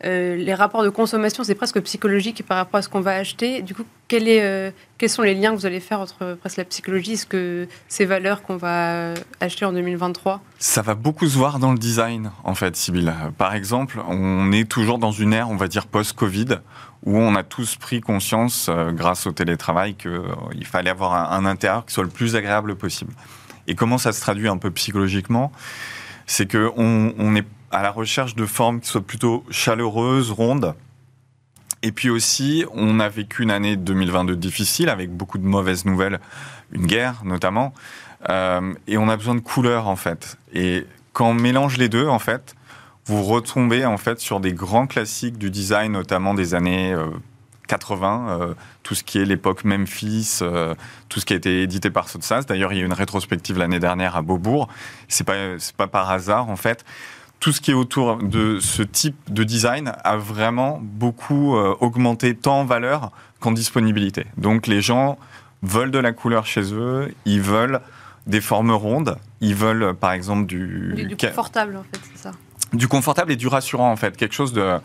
euh, 0.04 0.36
les 0.36 0.54
rapports 0.54 0.84
de 0.84 0.88
consommation, 0.88 1.42
c'est 1.42 1.56
presque 1.56 1.80
psychologique 1.80 2.44
par 2.46 2.56
rapport 2.56 2.78
à 2.78 2.82
ce 2.82 2.88
qu'on 2.88 3.00
va 3.00 3.16
acheter. 3.16 3.62
Du 3.62 3.74
coup, 3.74 3.82
euh, 4.12 4.70
quels 4.96 5.10
sont 5.10 5.22
les 5.22 5.34
liens 5.34 5.50
que 5.50 5.56
vous 5.56 5.66
allez 5.66 5.80
faire 5.80 5.98
entre 5.98 6.36
presque 6.38 6.56
la 6.56 6.64
psychologie 6.64 7.14
et 7.14 7.28
que 7.28 7.66
ces 7.88 8.04
valeurs 8.04 8.42
qu'on 8.42 8.56
va 8.56 9.14
acheter 9.40 9.64
en 9.64 9.72
2023 9.72 10.40
Ça 10.60 10.82
va 10.82 10.94
beaucoup 10.94 11.26
se 11.26 11.36
voir 11.36 11.58
dans 11.58 11.72
le 11.72 11.78
design, 11.78 12.30
en 12.44 12.54
fait, 12.54 12.76
Sybille. 12.76 13.12
Par 13.36 13.54
exemple, 13.54 14.00
on 14.08 14.52
est 14.52 14.68
toujours 14.68 14.98
dans 14.98 15.12
une 15.12 15.32
ère, 15.32 15.50
on 15.50 15.56
va 15.56 15.66
dire, 15.66 15.88
post-Covid, 15.88 16.60
où 17.04 17.18
on 17.18 17.34
a 17.34 17.42
tous 17.42 17.76
pris 17.76 18.00
conscience, 18.00 18.68
euh, 18.68 18.92
grâce 18.92 19.26
au 19.26 19.32
télétravail, 19.32 19.94
qu'il 19.94 20.66
fallait 20.66 20.90
avoir 20.90 21.32
un 21.32 21.44
intérieur 21.44 21.84
qui 21.84 21.94
soit 21.94 22.04
le 22.04 22.10
plus 22.10 22.36
agréable 22.36 22.76
possible. 22.76 23.12
Et 23.68 23.74
comment 23.74 23.98
ça 23.98 24.12
se 24.12 24.20
traduit 24.20 24.48
un 24.48 24.56
peu 24.56 24.70
psychologiquement 24.72 25.52
C'est 26.26 26.50
qu'on 26.50 27.14
on 27.16 27.36
est 27.36 27.46
à 27.70 27.82
la 27.82 27.90
recherche 27.90 28.34
de 28.34 28.46
formes 28.46 28.80
qui 28.80 28.88
soient 28.88 29.02
plutôt 29.02 29.44
chaleureuses, 29.50 30.30
rondes. 30.32 30.74
Et 31.82 31.92
puis 31.92 32.10
aussi, 32.10 32.64
on 32.72 32.98
a 32.98 33.08
vécu 33.08 33.42
une 33.44 33.50
année 33.52 33.76
2022 33.76 34.34
difficile 34.34 34.88
avec 34.88 35.10
beaucoup 35.10 35.38
de 35.38 35.46
mauvaises 35.46 35.84
nouvelles, 35.84 36.18
une 36.72 36.86
guerre 36.86 37.22
notamment, 37.24 37.72
euh, 38.30 38.74
et 38.88 38.98
on 38.98 39.08
a 39.08 39.16
besoin 39.16 39.36
de 39.36 39.40
couleurs 39.40 39.86
en 39.86 39.94
fait. 39.94 40.38
Et 40.52 40.86
quand 41.12 41.28
on 41.28 41.34
mélange 41.34 41.76
les 41.76 41.88
deux, 41.88 42.08
en 42.08 42.18
fait, 42.18 42.56
vous 43.04 43.22
retombez 43.22 43.84
en 43.84 43.96
fait 43.96 44.18
sur 44.18 44.40
des 44.40 44.54
grands 44.54 44.86
classiques 44.86 45.38
du 45.38 45.50
design, 45.50 45.92
notamment 45.92 46.34
des 46.34 46.54
années 46.54 46.94
80, 47.68 48.28
euh, 48.28 48.38
euh, 48.38 48.54
tout 48.82 48.94
ce 48.94 49.04
qui 49.04 49.18
est 49.18 49.24
l'époque 49.24 49.64
Memphis, 49.64 50.40
tout 51.08 51.20
ce 51.20 51.24
qui 51.24 51.32
a 51.32 51.36
été 51.36 51.62
édité 51.62 51.90
par 51.90 52.08
Sotsas. 52.08 52.42
D'ailleurs, 52.48 52.72
il 52.72 52.76
y 52.76 52.80
a 52.80 52.82
eu 52.82 52.86
une 52.86 52.92
rétrospective 52.92 53.58
l'année 53.58 53.78
dernière 53.78 54.16
à 54.16 54.22
Beaubourg. 54.22 54.68
C'est 55.06 55.24
pas 55.24 55.58
c'est 55.58 55.76
pas 55.76 55.86
par 55.86 56.10
hasard 56.10 56.48
en 56.48 56.56
fait 56.56 56.84
tout 57.40 57.52
ce 57.52 57.60
qui 57.60 57.70
est 57.70 57.74
autour 57.74 58.16
de 58.16 58.58
ce 58.60 58.82
type 58.82 59.16
de 59.28 59.44
design 59.44 59.92
a 60.04 60.16
vraiment 60.16 60.80
beaucoup 60.82 61.56
euh, 61.56 61.76
augmenté 61.80 62.34
tant 62.34 62.60
en 62.60 62.64
valeur 62.64 63.12
qu'en 63.40 63.52
disponibilité. 63.52 64.26
Donc 64.36 64.66
les 64.66 64.80
gens 64.80 65.18
veulent 65.62 65.90
de 65.90 65.98
la 65.98 66.12
couleur 66.12 66.46
chez 66.46 66.74
eux, 66.74 67.14
ils 67.24 67.40
veulent 67.40 67.80
des 68.26 68.40
formes 68.40 68.72
rondes, 68.72 69.16
ils 69.40 69.54
veulent 69.54 69.94
par 69.94 70.12
exemple 70.12 70.46
du... 70.46 70.94
Du, 70.94 71.06
du 71.06 71.16
confortable, 71.16 71.76
en 71.76 71.82
fait, 71.82 72.00
c'est 72.12 72.22
ça. 72.22 72.32
Du 72.72 72.88
confortable 72.88 73.32
et 73.32 73.36
du 73.36 73.46
rassurant, 73.46 73.90
en 73.90 73.96
fait. 73.96 74.16
Quelque 74.16 74.34
chose 74.34 74.52
de... 74.52 74.78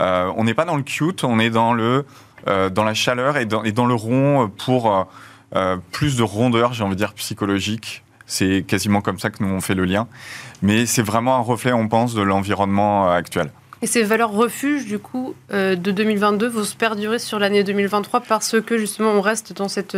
Euh, 0.00 0.32
on 0.36 0.44
n'est 0.44 0.54
pas 0.54 0.64
dans 0.64 0.76
le 0.76 0.82
cute, 0.82 1.24
on 1.24 1.38
est 1.38 1.50
dans, 1.50 1.72
le, 1.72 1.82
euh, 1.84 2.02
dans 2.44 2.84
la 2.84 2.94
chaleur 2.94 3.36
et 3.36 3.46
dans, 3.46 3.86
le 3.86 3.94
rond 3.94 4.50
pour 4.64 5.08
euh, 5.54 5.76
plus 5.92 6.16
de 6.16 6.22
rondeur, 6.22 6.72
j'ai 6.72 6.84
envie 6.84 6.94
de 6.94 6.98
dire, 6.98 7.14
psychologique. 7.14 8.04
C'est 8.26 8.64
quasiment 8.66 9.00
comme 9.00 9.18
ça 9.18 9.30
que 9.30 9.42
nous 9.42 9.52
on 9.52 9.60
fait 9.60 9.74
le 9.74 9.84
lien. 9.84 10.08
Mais 10.62 10.86
c'est 10.86 11.02
vraiment 11.02 11.36
un 11.36 11.40
reflet, 11.40 11.72
on 11.72 11.88
pense, 11.88 12.14
de 12.14 12.22
l'environnement 12.22 13.10
actuel. 13.10 13.50
Et 13.82 13.86
ces 13.86 14.02
valeurs 14.02 14.32
refuges, 14.32 14.86
du 14.86 14.98
coup, 14.98 15.34
de 15.50 15.74
2022 15.74 16.48
vont 16.48 16.64
se 16.64 16.74
perdurer 16.74 17.18
sur 17.18 17.38
l'année 17.38 17.62
2023 17.62 18.20
parce 18.20 18.60
que 18.60 18.78
justement 18.78 19.10
on 19.10 19.20
reste 19.20 19.52
dans 19.52 19.68
cette 19.68 19.96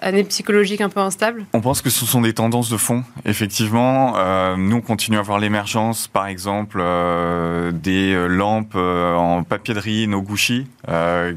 année 0.00 0.24
psychologique 0.24 0.80
un 0.80 0.88
peu 0.88 1.00
instable? 1.00 1.44
On 1.52 1.60
pense 1.60 1.82
que 1.82 1.90
ce 1.90 2.04
sont 2.04 2.20
des 2.20 2.32
tendances 2.32 2.70
de 2.70 2.76
fond, 2.76 3.04
effectivement. 3.24 4.14
Euh, 4.16 4.56
nous, 4.56 4.76
on 4.76 4.80
continue 4.80 5.18
à 5.18 5.22
voir 5.22 5.38
l'émergence, 5.38 6.08
par 6.08 6.26
exemple, 6.26 6.78
euh, 6.80 7.72
des 7.72 8.12
euh, 8.12 8.26
lampes 8.26 8.76
en 8.76 9.42
papier 9.42 9.74
de 9.74 9.80
riz 9.80 10.06
Noguchi, 10.08 10.66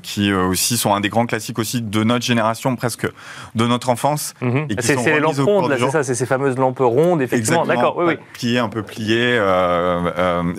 qui 0.03 0.33
aussi 0.33 0.77
sont 0.77 0.93
un 0.93 1.01
des 1.01 1.09
grands 1.09 1.25
classiques 1.25 1.59
aussi 1.59 1.81
de 1.81 2.03
notre 2.03 2.25
génération, 2.25 2.75
presque 2.75 3.07
de 3.55 3.67
notre 3.67 3.89
enfance. 3.89 4.33
Mhm. 4.41 4.67
C'est 4.79 4.95
les 4.95 5.19
lampes 5.19 5.37
rondes, 5.37 5.75
c'est 5.77 5.89
ça, 5.89 6.03
c'est 6.03 6.15
ces 6.15 6.25
fameuses 6.25 6.57
lampes 6.57 6.79
rondes, 6.79 7.21
effectivement. 7.21 7.65
D'accord, 7.65 7.97
oui, 7.97 8.05
oui. 8.07 8.13
Pliées, 8.33 8.59
un 8.59 8.69
peu 8.69 8.83
pliées. 8.83 9.37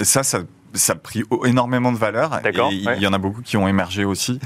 ça, 0.02 0.22
ça 0.22 0.40
ça 0.74 0.92
a 0.92 0.96
pris 0.96 1.22
énormément 1.44 1.92
de 1.92 1.98
valeur. 1.98 2.40
Il 2.70 3.02
y 3.02 3.06
en 3.06 3.12
a 3.12 3.18
beaucoup 3.18 3.42
qui 3.42 3.56
ont 3.56 3.68
émergé 3.68 4.04
aussi. 4.04 4.40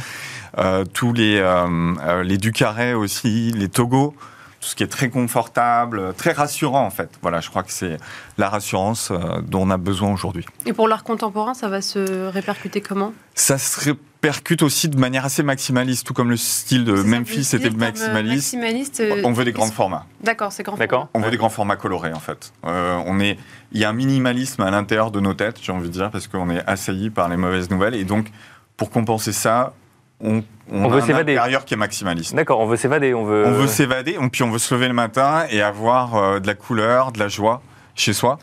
Euh, 0.58 0.84
tous 0.84 1.12
les, 1.12 1.38
euh, 1.38 1.94
euh, 2.02 2.22
les 2.22 2.38
Ducarets 2.38 2.94
aussi, 2.94 3.52
les 3.52 3.68
Togo, 3.68 4.14
tout 4.60 4.68
ce 4.68 4.76
qui 4.76 4.82
est 4.82 4.88
très 4.88 5.08
confortable, 5.08 6.14
très 6.14 6.32
rassurant 6.32 6.86
en 6.86 6.90
fait. 6.90 7.10
Voilà, 7.22 7.40
je 7.40 7.50
crois 7.50 7.62
que 7.62 7.72
c'est 7.72 7.96
la 8.38 8.48
rassurance 8.48 9.12
dont 9.42 9.62
on 9.62 9.70
a 9.70 9.76
besoin 9.76 10.12
aujourd'hui. 10.12 10.46
Et 10.64 10.72
pour 10.72 10.88
l'art 10.88 11.04
contemporain, 11.04 11.54
ça 11.54 11.68
va 11.68 11.82
se 11.82 12.28
répercuter 12.28 12.80
comment? 12.80 13.12
Ça 13.34 13.58
se 13.58 13.80
répercute 13.80 14.62
aussi 14.62 14.88
de 14.88 14.98
manière 14.98 15.26
assez 15.26 15.42
maximaliste, 15.42 16.06
tout 16.06 16.14
comme 16.14 16.30
le 16.30 16.38
style 16.38 16.84
de 16.84 16.94
Memphis 16.94 17.54
était 17.54 17.68
maximaliste. 17.68 18.54
maximaliste 18.54 19.02
on 19.24 19.32
veut 19.32 19.44
des 19.44 19.52
grands 19.52 19.70
formats. 19.70 20.06
D'accord, 20.22 20.50
c'est 20.50 20.62
grand 20.62 20.78
D'accord. 20.78 21.08
On 21.12 21.20
veut 21.20 21.30
des 21.30 21.36
grands 21.36 21.50
formats 21.50 21.76
colorés 21.76 22.12
en 22.14 22.20
fait. 22.20 22.52
on 22.62 23.20
est, 23.20 23.36
il 23.72 23.80
y 23.80 23.84
a 23.84 23.90
un 23.90 23.92
minimalisme 23.92 24.62
à 24.62 24.70
l'intérieur 24.70 25.10
de 25.10 25.20
nos 25.20 25.34
têtes, 25.34 25.58
j'ai 25.60 25.72
envie 25.72 25.88
de 25.88 25.92
dire, 25.92 26.10
parce 26.10 26.28
qu'on 26.28 26.48
est 26.48 26.64
assailli 26.66 27.10
par 27.10 27.28
les 27.28 27.36
mauvaises 27.36 27.70
nouvelles, 27.70 27.96
et 27.96 28.04
donc 28.04 28.30
pour 28.78 28.90
compenser 28.90 29.32
ça, 29.32 29.74
on, 30.20 30.42
on, 30.70 30.88
veut 30.88 31.00
a 31.00 31.16
un 31.16 31.20
intérieur 31.20 31.64
qui 31.64 31.74
est 31.74 31.76
maximaliste. 31.76 32.34
D'accord, 32.34 32.60
on 32.60 32.66
veut 32.66 32.76
s'évader. 32.76 33.14
On 33.14 33.24
veut, 33.24 33.44
on 33.46 33.52
veut 33.52 33.66
s'évader, 33.66 34.16
puis 34.32 34.42
on 34.42 34.50
veut 34.50 34.58
se 34.58 34.74
lever 34.74 34.88
le 34.88 34.94
matin 34.94 35.44
et 35.50 35.60
avoir 35.60 36.14
euh, 36.14 36.40
de 36.40 36.46
la 36.46 36.54
couleur, 36.54 37.12
de 37.12 37.18
la 37.18 37.28
joie 37.28 37.62
chez 37.94 38.12
soi. 38.12 38.38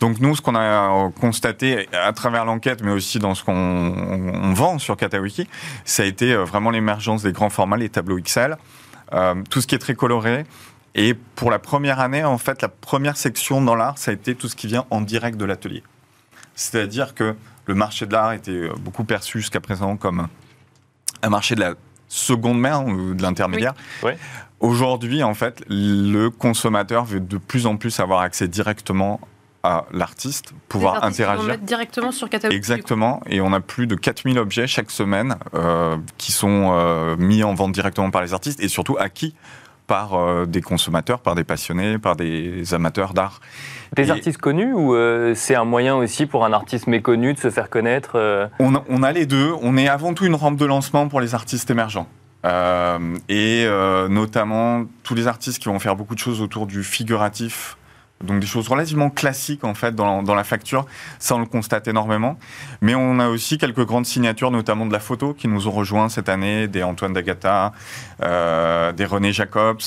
Donc 0.00 0.20
nous, 0.20 0.36
ce 0.36 0.42
qu'on 0.42 0.54
a 0.54 1.10
constaté 1.20 1.88
à 1.92 2.12
travers 2.12 2.44
l'enquête, 2.44 2.82
mais 2.82 2.92
aussi 2.92 3.18
dans 3.18 3.34
ce 3.34 3.42
qu'on 3.44 4.52
vend 4.54 4.78
sur 4.78 4.96
Katawiki, 4.96 5.48
ça 5.84 6.02
a 6.02 6.06
été 6.06 6.32
euh, 6.32 6.44
vraiment 6.44 6.70
l'émergence 6.70 7.22
des 7.22 7.32
grands 7.32 7.50
formats, 7.50 7.76
les 7.76 7.88
tableaux 7.88 8.20
XL, 8.20 8.56
euh, 9.12 9.34
tout 9.50 9.60
ce 9.60 9.66
qui 9.66 9.74
est 9.74 9.80
très 9.80 9.94
coloré. 9.94 10.44
Et 10.94 11.14
pour 11.14 11.50
la 11.50 11.58
première 11.58 12.00
année, 12.00 12.22
en 12.22 12.38
fait, 12.38 12.60
la 12.60 12.68
première 12.68 13.16
section 13.16 13.62
dans 13.62 13.74
l'art, 13.74 13.96
ça 13.96 14.10
a 14.10 14.14
été 14.14 14.34
tout 14.34 14.48
ce 14.48 14.56
qui 14.56 14.66
vient 14.66 14.84
en 14.90 15.00
direct 15.00 15.38
de 15.38 15.46
l'atelier. 15.46 15.82
C'est-à-dire 16.54 17.14
que 17.14 17.34
le 17.64 17.74
marché 17.74 18.04
de 18.04 18.12
l'art 18.12 18.32
était 18.32 18.68
beaucoup 18.78 19.04
perçu 19.04 19.38
jusqu'à 19.38 19.60
présent 19.60 19.96
comme 19.96 20.28
un 21.22 21.28
marché 21.28 21.54
de 21.54 21.60
la 21.60 21.74
seconde 22.08 22.60
main 22.60 22.84
ou 22.84 23.14
de 23.14 23.22
l'intermédiaire. 23.22 23.74
Aujourd'hui, 24.60 25.24
en 25.24 25.34
fait, 25.34 25.64
le 25.68 26.28
consommateur 26.28 27.04
veut 27.04 27.18
de 27.18 27.36
plus 27.36 27.66
en 27.66 27.76
plus 27.76 27.98
avoir 27.98 28.20
accès 28.20 28.46
directement 28.46 29.20
à 29.64 29.86
l'artiste, 29.92 30.52
pouvoir 30.68 31.04
interagir. 31.04 31.44
mettre 31.44 31.62
directement 31.62 32.12
sur 32.12 32.28
catalogue. 32.28 32.56
Exactement, 32.56 33.22
et 33.26 33.40
on 33.40 33.52
a 33.52 33.60
plus 33.60 33.86
de 33.86 33.94
4000 33.94 34.38
objets 34.38 34.66
chaque 34.66 34.90
semaine 34.90 35.36
euh, 35.54 35.96
qui 36.18 36.32
sont 36.32 36.70
euh, 36.72 37.16
mis 37.16 37.44
en 37.44 37.54
vente 37.54 37.72
directement 37.72 38.10
par 38.10 38.22
les 38.22 38.34
artistes 38.34 38.60
et 38.60 38.68
surtout 38.68 38.96
acquis 38.98 39.34
par 39.86 40.14
euh, 40.14 40.46
des 40.46 40.60
consommateurs, 40.60 41.20
par 41.20 41.34
des 41.34 41.44
passionnés, 41.44 41.98
par 41.98 42.16
des 42.16 42.74
amateurs 42.74 43.14
d'art. 43.14 43.40
Des 43.94 44.10
artistes 44.10 44.40
connus 44.40 44.72
ou 44.72 44.94
euh, 44.94 45.34
c'est 45.34 45.54
un 45.54 45.64
moyen 45.64 45.96
aussi 45.96 46.26
pour 46.26 46.44
un 46.44 46.52
artiste 46.52 46.86
méconnu 46.86 47.34
de 47.34 47.38
se 47.38 47.50
faire 47.50 47.68
connaître 47.68 48.12
euh? 48.14 48.46
On 48.58 49.02
a, 49.02 49.12
les 49.12 49.26
deux. 49.26 49.52
On 49.60 49.76
est 49.76 49.88
avant 49.88 50.14
tout 50.14 50.24
une 50.24 50.34
rampe 50.34 50.56
de 50.56 50.64
lancement 50.64 51.08
pour 51.08 51.20
les 51.20 51.34
artistes 51.34 51.70
émergents. 51.70 52.06
et 53.28 53.66
notamment 54.08 54.84
tous 55.02 55.14
les 55.14 55.26
artistes 55.26 55.58
qui 55.58 55.68
vont 55.68 55.78
faire 55.78 55.96
beaucoup 55.96 56.14
de 56.14 56.20
choses 56.20 56.40
autour 56.40 56.66
du 56.66 56.82
figuratif, 56.82 57.76
donc 58.22 58.40
des 58.40 58.46
choses 58.46 58.68
relativement 58.68 59.10
classiques 59.10 59.64
en 59.64 59.74
fait 59.74 59.94
dans 59.94 60.22
la, 60.22 60.44
facture, 60.44 60.86
ça 61.18 61.34
on 61.34 61.40
le 61.40 61.46
constate 61.46 61.88
énormément. 61.88 62.38
Mais 62.80 62.94
on 62.94 63.18
a 63.18 63.28
aussi 63.28 63.58
quelques 63.58 63.84
grandes 63.84 64.06
signatures, 64.06 64.50
notamment 64.50 64.86
de 64.86 64.92
la 64.92 65.00
photo, 65.00 65.34
qui 65.34 65.48
nous 65.48 65.68
ont 65.68 65.70
rejoints 65.70 66.08
cette 66.08 66.28
année, 66.28 66.68
des 66.68 66.82
Antoine 66.82 67.12
D'Agata, 67.12 67.72
euh, 68.22 68.92
des 68.92 69.04
René 69.04 69.32
Jacobs. 69.32 69.82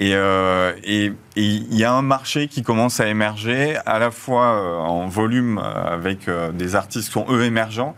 Euh, 0.00 0.72
et 0.84 1.12
il 1.36 1.74
y 1.74 1.84
a 1.84 1.92
un 1.92 2.02
marché 2.02 2.48
qui 2.48 2.62
commence 2.62 3.00
à 3.00 3.08
émerger, 3.08 3.76
à 3.84 3.98
la 3.98 4.10
fois 4.10 4.54
euh, 4.54 4.76
en 4.76 5.06
volume 5.06 5.58
avec 5.58 6.30
des 6.54 6.74
artistes 6.74 7.08
qui 7.08 7.12
sont 7.12 7.26
eux 7.28 7.44
émergents, 7.44 7.94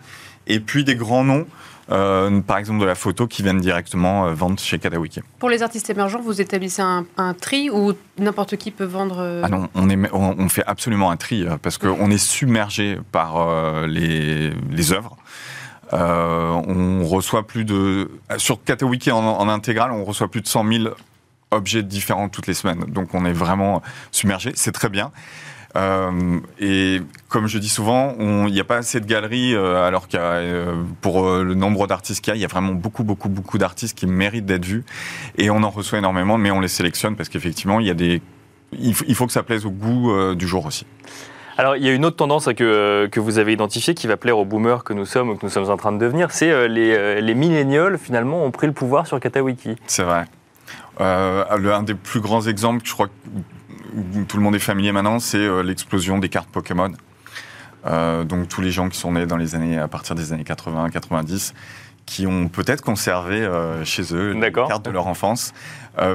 et 0.46 0.60
puis 0.60 0.84
des 0.84 0.96
grands 0.96 1.24
noms 1.24 1.46
euh, 1.90 2.40
par 2.40 2.58
exemple 2.58 2.80
de 2.80 2.86
la 2.86 2.94
photo 2.94 3.26
qui 3.26 3.42
viennent 3.42 3.60
directement 3.60 4.26
euh, 4.26 4.34
vendre 4.34 4.58
chez 4.58 4.78
Kadawiki. 4.78 5.20
Pour 5.38 5.50
les 5.50 5.62
artistes 5.62 5.90
émergents, 5.90 6.20
vous 6.20 6.40
établissez 6.40 6.82
un, 6.82 7.34
tri 7.34 7.68
ou 7.70 7.92
n'importe 8.18 8.56
qui 8.56 8.70
peut 8.70 8.84
vendre 8.84 9.18
euh, 9.18 9.42
Ah 9.44 9.48
non, 9.48 9.68
on, 9.74 9.90
est, 9.90 9.98
on, 10.12 10.48
fait 10.48 10.64
absolument 10.66 11.10
un 11.10 11.16
tri 11.16 11.46
parce 11.62 11.78
qu'on 11.78 12.10
est 12.10 12.18
submergé 12.18 12.98
par 13.12 13.86
les, 13.86 14.50
les 14.70 14.92
œuvres. 14.92 15.16
on 15.92 17.04
reçoit 17.04 17.46
plus 17.46 17.64
de. 17.64 18.10
Sur 18.38 18.62
Katawiki 18.64 19.10
en, 19.10 19.18
en, 19.24 19.48
intégral, 19.48 19.92
on 19.92 20.04
reçoit 20.04 20.30
plus 20.30 20.40
de 20.40 20.48
100 20.48 20.72
000 20.72 20.94
objets 21.50 21.82
différents 21.82 22.28
toutes 22.28 22.46
les 22.46 22.54
semaines. 22.54 22.84
Donc 22.88 23.14
on 23.14 23.24
est 23.26 23.32
vraiment 23.32 23.82
submergé. 24.10 24.52
C'est 24.54 24.72
très 24.72 24.88
bien. 24.88 25.12
Euh, 25.76 26.38
et 26.60 27.00
comme 27.28 27.46
je 27.46 27.58
dis 27.58 27.68
souvent, 27.68 28.14
il 28.18 28.52
n'y 28.52 28.60
a 28.60 28.64
pas 28.64 28.76
assez 28.76 29.00
de 29.00 29.06
galeries, 29.06 29.54
euh, 29.54 29.84
alors 29.84 30.06
qu'il 30.06 30.20
euh, 30.22 30.82
pour 31.00 31.28
le 31.28 31.54
nombre 31.54 31.86
d'artistes 31.86 32.24
qu'il 32.24 32.30
y 32.30 32.34
a, 32.34 32.36
il 32.36 32.40
y 32.40 32.44
a 32.44 32.48
vraiment 32.48 32.72
beaucoup, 32.72 33.02
beaucoup, 33.02 33.28
beaucoup 33.28 33.58
d'artistes 33.58 33.96
qui 33.96 34.06
méritent 34.06 34.46
d'être 34.46 34.64
vus. 34.64 34.84
Et 35.36 35.50
on 35.50 35.62
en 35.62 35.70
reçoit 35.70 35.98
énormément, 35.98 36.38
mais 36.38 36.50
on 36.50 36.60
les 36.60 36.68
sélectionne 36.68 37.16
parce 37.16 37.28
qu'effectivement, 37.28 37.80
il 37.80 37.86
y 37.86 37.90
a 37.90 37.94
des, 37.94 38.22
il 38.78 38.94
faut, 38.94 39.26
que 39.26 39.32
ça 39.32 39.42
plaise 39.42 39.66
au 39.66 39.70
goût 39.70 40.34
du 40.34 40.46
jour 40.46 40.66
aussi. 40.66 40.86
Alors, 41.56 41.76
il 41.76 41.84
y 41.84 41.88
a 41.88 41.92
une 41.92 42.04
autre 42.04 42.16
tendance 42.16 42.46
que, 42.46 43.06
que 43.06 43.20
vous 43.20 43.38
avez 43.38 43.52
identifiée 43.52 43.94
qui 43.94 44.08
va 44.08 44.16
plaire 44.16 44.38
aux 44.38 44.44
boomers 44.44 44.82
que 44.82 44.92
nous 44.92 45.06
sommes 45.06 45.30
ou 45.30 45.36
que 45.36 45.46
nous 45.46 45.50
sommes 45.50 45.70
en 45.70 45.76
train 45.76 45.92
de 45.92 45.98
devenir, 45.98 46.32
c'est 46.32 46.68
les, 46.68 47.20
les 47.20 47.34
millénials, 47.34 47.98
finalement, 47.98 48.44
ont 48.44 48.50
pris 48.50 48.66
le 48.66 48.72
pouvoir 48.72 49.06
sur 49.06 49.20
Katawiki. 49.20 49.76
C'est 49.86 50.02
vrai. 50.02 50.24
Euh, 51.00 51.44
un 51.50 51.82
des 51.82 51.94
plus 51.94 52.20
grands 52.20 52.42
exemples, 52.42 52.82
je 52.84 52.92
crois, 52.92 53.08
tout 54.28 54.36
le 54.36 54.42
monde 54.42 54.54
est 54.54 54.60
familier 54.60 54.92
maintenant, 54.92 55.18
c'est 55.18 55.38
euh, 55.38 55.62
l'explosion 55.62 56.18
des 56.18 56.28
cartes 56.28 56.48
Pokémon. 56.48 56.92
Euh, 57.86 58.24
donc 58.24 58.48
tous 58.48 58.60
les 58.60 58.70
gens 58.70 58.88
qui 58.88 58.98
sont 58.98 59.12
nés 59.12 59.26
dans 59.26 59.36
les 59.36 59.54
années 59.54 59.78
à 59.78 59.88
partir 59.88 60.14
des 60.14 60.32
années 60.32 60.44
80-90 60.44 61.52
qui 62.06 62.26
ont 62.26 62.48
peut-être 62.48 62.82
conservé 62.82 63.36
euh, 63.36 63.84
chez 63.84 64.14
eux 64.14 64.32
les 64.32 64.52
cartes 64.52 64.84
de 64.84 64.90
leur 64.90 65.06
enfance 65.06 65.52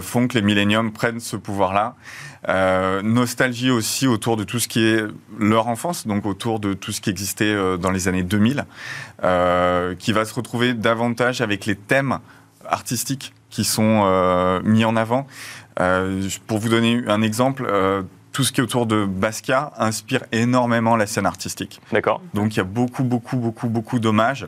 font 0.02 0.28
que 0.28 0.34
les 0.34 0.42
milléniums 0.42 0.92
prennent 0.92 1.22
ce 1.22 1.38
pouvoir-là. 1.38 1.96
nostalgie 3.02 3.72
aussi 3.72 4.08
autour 4.08 4.36
de 4.36 4.44
tout 4.44 4.60
ce 4.60 4.68
qui 4.68 4.84
est 4.84 5.06
leur 5.40 5.70
enfance, 5.70 6.06
donc 6.06 6.26
autour 6.26 6.60
de 6.60 6.74
tout 6.74 6.92
ce 6.92 7.00
qui 7.00 7.10
existait 7.10 7.56
dans 7.78 7.90
les 7.90 8.10
années 8.10 8.24
2000, 8.24 8.66
qui 9.98 10.12
va 10.12 10.26
se 10.26 10.34
retrouver 10.34 10.74
davantage 10.74 11.40
avec 11.40 11.66
les 11.66 11.78
thèmes 11.78 12.20
artistiques 12.68 13.34
qui 13.50 13.64
sont 13.64 14.60
mis 14.66 14.84
en 14.84 14.98
avant. 14.98 15.28
Euh, 15.80 16.28
pour 16.48 16.60
vous 16.60 16.70
donner 16.70 17.02
un 17.08 17.22
exemple, 17.22 17.66
euh, 17.68 18.04
tout 18.32 18.44
ce 18.44 18.52
qui 18.52 18.62
est 18.62 18.64
autour 18.64 18.86
de 18.86 19.06
Basquiat 19.06 19.72
inspire 19.78 20.24
énormément 20.32 20.96
la 20.96 21.08
scène 21.08 21.26
artistique. 21.26 21.82
D'accord. 21.92 22.22
Donc 22.34 22.56
il 22.56 22.58
y 22.58 22.60
a 22.60 22.66
beaucoup, 22.66 23.04
beaucoup, 23.04 23.38
beaucoup, 23.38 23.70
beaucoup 23.70 24.00
d'hommages. 24.00 24.46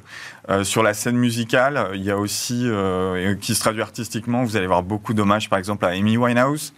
Euh, 0.50 0.64
sur 0.64 0.84
la 0.84 0.94
scène 0.94 1.18
musicale, 1.18 1.90
il 1.94 2.04
y 2.04 2.12
a 2.12 2.18
aussi, 2.18 2.70
qui 3.42 3.56
se 3.56 3.60
traduit 3.60 3.82
artistiquement, 3.82 4.44
vous 4.44 4.58
allez 4.58 4.68
voir 4.68 4.84
beaucoup 4.84 5.14
d'hommages, 5.14 5.50
par 5.50 5.58
exemple, 5.58 5.86
à 5.86 5.90
Amy 5.90 6.18
Winehouse, 6.18 6.74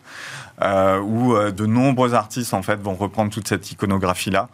où 0.62 1.36
de 1.36 1.66
nombreux 1.66 2.14
artistes, 2.14 2.54
en 2.54 2.62
fait, 2.62 2.80
vont 2.80 2.96
reprendre 2.96 3.32
toute 3.32 3.48
cette 3.48 3.70
iconographie-là. 3.72 4.50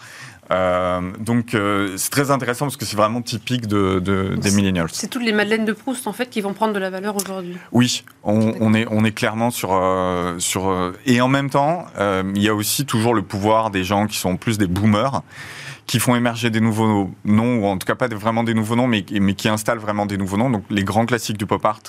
Euh, 0.51 1.01
donc 1.19 1.53
euh, 1.53 1.95
c'est 1.97 2.09
très 2.09 2.31
intéressant 2.31 2.65
parce 2.65 2.77
que 2.77 2.85
c'est 2.85 2.97
vraiment 2.97 3.21
typique 3.21 3.67
de, 3.67 3.99
des 3.99 4.51
millennials. 4.51 4.89
C'est 4.91 5.07
toutes 5.07 5.23
les 5.23 5.31
Madeleines 5.31 5.65
de 5.65 5.73
Proust 5.73 6.07
en 6.07 6.13
fait 6.13 6.29
qui 6.29 6.41
vont 6.41 6.53
prendre 6.53 6.73
de 6.73 6.79
la 6.79 6.89
valeur 6.89 7.15
aujourd'hui. 7.15 7.57
Oui, 7.71 8.03
on, 8.23 8.73
est, 8.73 8.87
on 8.89 9.05
est 9.05 9.11
clairement 9.11 9.51
sur... 9.51 9.73
Euh, 9.73 10.39
sur 10.39 10.93
et 11.05 11.21
en 11.21 11.27
même 11.27 11.49
temps, 11.49 11.85
il 11.99 12.41
y 12.41 12.49
a 12.49 12.55
aussi 12.55 12.85
toujours 12.85 13.13
le 13.13 13.21
pouvoir 13.21 13.69
des 13.69 13.83
gens 13.83 14.07
qui 14.07 14.17
sont 14.17 14.37
plus 14.37 14.57
des 14.57 14.67
boomers 14.67 15.21
qui 15.89 15.97
font 15.97 16.15
émerger 16.15 16.51
des 16.51 16.61
nouveaux 16.61 17.09
noms, 17.25 17.55
ou 17.55 17.65
en 17.65 17.75
tout 17.79 17.87
cas 17.87 17.95
pas 17.95 18.07
vraiment 18.09 18.43
des 18.43 18.53
nouveaux 18.53 18.75
noms, 18.75 18.85
mais, 18.85 19.03
mais 19.11 19.33
qui 19.33 19.49
installent 19.49 19.79
vraiment 19.79 20.05
des 20.05 20.17
nouveaux 20.17 20.37
noms. 20.37 20.51
Donc 20.51 20.63
les 20.69 20.83
grands 20.83 21.07
classiques 21.07 21.37
du 21.37 21.47
pop 21.47 21.65
art 21.65 21.81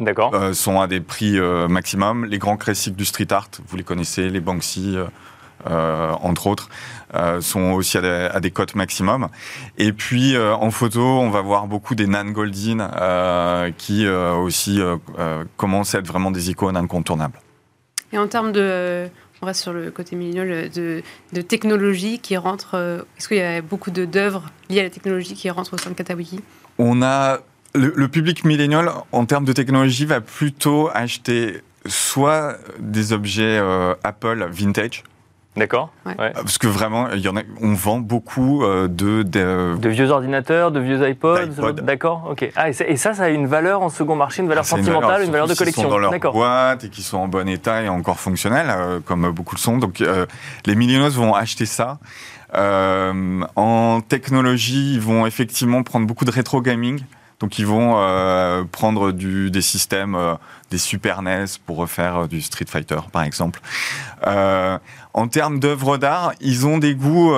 euh, 0.00 0.52
sont 0.52 0.80
à 0.80 0.88
des 0.88 1.00
prix 1.00 1.38
euh, 1.38 1.68
maximum. 1.68 2.24
Les 2.24 2.38
grands 2.38 2.56
classiques 2.56 2.96
du 2.96 3.04
street 3.04 3.28
art, 3.30 3.48
vous 3.68 3.76
les 3.76 3.84
connaissez, 3.84 4.28
les 4.28 4.40
Banksy, 4.40 4.96
euh, 4.96 5.06
entre 5.64 6.46
autres, 6.46 6.68
sont 7.40 7.72
aussi 7.72 7.98
à 7.98 8.40
des, 8.40 8.50
cotes 8.50 8.74
maximum. 8.74 9.28
Et 9.78 9.92
puis 9.92 10.36
en 10.38 10.70
photo, 10.70 11.00
on 11.00 11.30
va 11.30 11.40
voir 11.40 11.66
beaucoup 11.66 11.94
des 11.94 12.06
Nan 12.06 12.32
Goldin 12.32 12.90
qui 13.78 14.06
aussi 14.08 14.80
commencent 15.56 15.94
à 15.94 15.98
être 15.98 16.06
vraiment 16.06 16.30
des 16.30 16.50
icônes 16.50 16.76
incontournables. 16.76 17.40
Et 18.12 18.18
en 18.18 18.28
termes 18.28 18.52
de, 18.52 19.08
on 19.42 19.46
reste 19.46 19.62
sur 19.62 19.72
le 19.72 19.90
côté 19.90 20.14
millénial 20.14 20.70
de, 20.70 21.02
de, 21.32 21.40
technologie 21.40 22.20
qui 22.20 22.36
rentre. 22.36 23.04
Est-ce 23.18 23.28
qu'il 23.28 23.38
y 23.38 23.42
a 23.42 23.60
beaucoup 23.62 23.90
d'œuvres 23.90 24.44
liées 24.70 24.80
à 24.80 24.84
la 24.84 24.90
technologie 24.90 25.34
qui 25.34 25.50
rentrent 25.50 25.74
au 25.74 25.78
sein 25.78 25.90
de 25.90 25.94
Katawiki? 25.94 26.40
On 26.78 27.02
a 27.02 27.40
le, 27.76 28.08
public 28.08 28.44
millénial, 28.44 28.90
en 29.12 29.26
termes 29.26 29.44
de 29.44 29.52
technologie, 29.52 30.06
va 30.06 30.20
plutôt 30.20 30.88
acheter 30.92 31.60
soit 31.86 32.56
des 32.78 33.12
objets 33.12 33.58
euh, 33.58 33.94
Apple 34.02 34.48
vintage. 34.50 35.04
D'accord. 35.56 35.90
Parce 36.04 36.58
que 36.58 36.66
vraiment, 36.66 37.08
il 37.10 37.20
y 37.20 37.28
en 37.28 37.36
a, 37.36 37.40
on 37.62 37.72
vend 37.72 37.98
beaucoup 37.98 38.62
euh, 38.62 38.88
de, 38.88 39.22
de, 39.22 39.88
vieux 39.88 40.10
ordinateurs, 40.10 40.70
de 40.70 40.80
vieux 40.80 41.08
iPods. 41.08 41.72
D'accord. 41.82 42.28
Ok. 42.30 42.50
Ah, 42.56 42.68
et, 42.68 42.96
ça, 42.96 43.14
ça 43.14 43.24
a 43.24 43.28
une 43.30 43.46
valeur 43.46 43.82
en 43.82 43.88
second 43.88 44.16
marché, 44.16 44.42
une 44.42 44.48
valeur 44.48 44.64
ah, 44.66 44.68
sentimentale, 44.68 45.24
une 45.24 45.30
valeur, 45.30 45.46
de 45.46 45.54
collection. 45.54 45.82
Qui 45.82 45.88
sont 45.88 45.94
dans 45.94 45.98
leur 45.98 46.32
boîte 46.32 46.84
et 46.84 46.88
qui 46.90 47.02
sont 47.02 47.18
en 47.18 47.28
bon 47.28 47.48
état 47.48 47.82
et 47.82 47.88
encore 47.88 48.20
fonctionnels, 48.20 48.68
euh, 48.68 49.00
comme 49.04 49.30
beaucoup 49.30 49.54
le 49.54 49.60
sont. 49.60 49.78
Donc, 49.78 50.02
les 50.66 50.74
milléniaux 50.74 51.10
vont 51.10 51.34
acheter 51.34 51.66
ça. 51.66 51.98
en 52.54 54.00
technologie, 54.08 54.94
ils 54.94 55.00
vont 55.00 55.26
effectivement 55.26 55.82
prendre 55.82 56.06
beaucoup 56.06 56.26
de 56.26 56.30
rétro 56.30 56.60
gaming. 56.60 57.00
Donc 57.40 57.58
ils 57.58 57.66
vont 57.66 57.96
euh, 57.98 58.64
prendre 58.64 59.12
du, 59.12 59.50
des 59.50 59.60
systèmes, 59.60 60.14
euh, 60.14 60.34
des 60.70 60.78
Super 60.78 61.20
NES 61.20 61.44
pour 61.66 61.76
refaire 61.76 62.24
euh, 62.24 62.26
du 62.26 62.40
Street 62.40 62.64
Fighter 62.66 62.98
par 63.12 63.24
exemple. 63.24 63.60
En 65.16 65.26
termes 65.28 65.58
d'œuvres 65.58 65.96
d'art, 65.96 66.32
ils 66.40 66.66
ont 66.66 66.78
des 66.78 66.94
goûts 66.94 67.32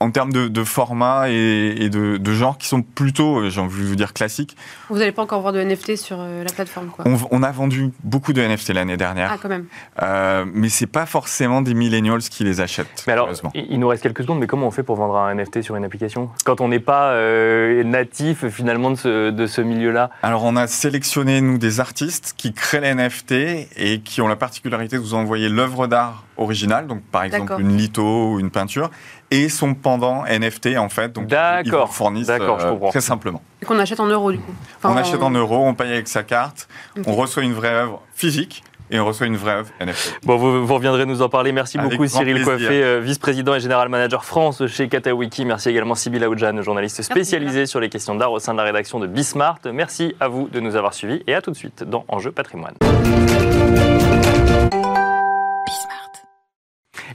en 0.00 0.10
termes 0.10 0.32
de, 0.32 0.64
format 0.64 1.28
et, 1.28 1.90
de, 1.90 2.32
genre 2.32 2.56
qui 2.56 2.66
sont 2.66 2.82
plutôt, 2.82 3.38
euh, 3.38 3.50
j'ai 3.50 3.60
envie 3.60 3.82
de 3.82 3.86
vous 3.86 3.96
dire, 3.96 4.14
classiques. 4.14 4.56
Vous 4.88 4.98
n'allez 4.98 5.12
pas 5.12 5.22
encore 5.22 5.42
voir 5.42 5.52
de 5.52 5.62
NFT 5.62 5.96
sur 5.96 6.16
euh, 6.20 6.42
la 6.42 6.50
plateforme 6.50 6.88
quoi. 6.88 7.04
On, 7.30 7.42
a 7.42 7.52
vendu 7.52 7.90
beaucoup 8.02 8.32
de 8.32 8.40
NFT 8.40 8.70
l'année 8.70 8.96
dernière. 8.96 9.30
Ah, 9.32 9.38
quand 9.40 9.50
même. 9.50 9.66
Euh, 10.02 10.46
mais 10.52 10.70
c'est 10.70 10.86
pas 10.86 11.04
forcément 11.04 11.60
des 11.60 11.74
millennials 11.74 12.22
qui 12.22 12.44
les 12.44 12.62
achètent. 12.62 13.04
Mais 13.06 13.12
alors, 13.12 13.28
il 13.54 13.78
nous 13.78 13.88
reste 13.88 14.02
quelques 14.02 14.22
secondes, 14.22 14.38
mais 14.38 14.46
comment 14.46 14.66
on 14.66 14.70
fait 14.70 14.82
pour 14.82 14.96
vendre 14.96 15.16
un 15.16 15.34
NFT 15.34 15.62
sur 15.62 15.76
une 15.76 15.84
application 15.84 16.30
Quand 16.44 16.62
on 16.62 16.68
n'est 16.68 16.80
pas 16.80 17.12
euh, 17.12 17.84
natif 17.84 18.48
finalement 18.48 18.90
de 18.90 18.96
ce, 18.96 19.30
de 19.30 19.46
ce 19.46 19.60
milieu-là? 19.60 20.10
Alors, 20.22 20.44
on 20.44 20.56
a 20.56 20.66
sélectionné, 20.66 21.42
nous, 21.42 21.58
des 21.58 21.78
artistes 21.78 22.34
qui 22.38 22.54
créent 22.54 22.80
les 22.80 22.94
NFT 22.94 23.32
et 23.76 24.00
qui 24.02 24.22
ont 24.22 24.28
la 24.28 24.36
particularité 24.36 24.96
de 24.96 25.02
vous 25.02 25.14
envoyer 25.14 25.50
l'œuvre 25.50 25.86
d'art 25.86 26.24
originale, 26.40 26.86
donc 26.86 27.02
par 27.02 27.22
exemple 27.22 27.54
une 27.58 27.76
litho 27.76 28.32
ou 28.32 28.40
une 28.40 28.50
peinture, 28.50 28.90
et 29.30 29.48
son 29.48 29.74
pendant 29.74 30.24
NFT 30.24 30.76
en 30.78 30.88
fait. 30.88 31.12
Donc 31.12 31.32
ils 31.64 31.70
vous 31.70 31.86
fournissent 31.86 32.28
euh, 32.28 32.88
très 32.90 33.00
simplement. 33.00 33.42
Et 33.62 33.66
qu'on 33.66 33.78
achète 33.78 34.00
en 34.00 34.06
euros 34.06 34.32
du 34.32 34.38
coup. 34.38 34.52
on 34.82 34.96
achète 34.96 35.22
en 35.22 35.30
euros, 35.30 35.58
on 35.64 35.74
paye 35.74 35.92
avec 35.92 36.08
sa 36.08 36.22
carte, 36.22 36.68
on 37.06 37.14
reçoit 37.14 37.42
une 37.42 37.52
vraie 37.52 37.74
œuvre 37.74 38.02
physique 38.14 38.64
et 38.90 38.98
on 38.98 39.06
reçoit 39.06 39.26
une 39.26 39.36
vraie 39.36 39.52
œuvre 39.52 39.70
NFT. 39.80 40.20
Bon, 40.24 40.36
vous, 40.36 40.66
vous, 40.66 40.74
reviendrez 40.74 41.06
nous 41.06 41.22
en 41.22 41.28
parler. 41.28 41.52
Merci 41.52 41.78
beaucoup 41.78 42.06
Cyril 42.06 42.42
Coiffé, 42.42 42.82
euh, 42.82 43.00
vice-président 43.00 43.54
et 43.54 43.60
général 43.60 43.88
manager 43.88 44.24
France 44.24 44.66
chez 44.66 44.88
Katawiki. 44.88 45.44
Merci 45.44 45.68
également 45.68 45.94
Sybille 45.94 46.24
Aoudjan, 46.24 46.60
journaliste 46.62 47.02
spécialisée 47.02 47.66
sur 47.66 47.80
les 47.80 47.88
questions 47.88 48.14
d'art 48.14 48.32
au 48.32 48.38
sein 48.38 48.52
de 48.52 48.58
la 48.58 48.64
rédaction 48.64 48.98
de 48.98 49.06
Bismart. 49.06 49.60
Merci 49.72 50.14
à 50.18 50.28
vous 50.28 50.48
de 50.48 50.60
nous 50.60 50.74
avoir 50.76 50.94
suivis 50.94 51.22
et 51.26 51.34
à 51.34 51.42
tout 51.42 51.50
de 51.50 51.56
suite 51.56 51.84
dans 51.84 52.04
Enjeu 52.08 52.32
patrimoine. 52.32 52.74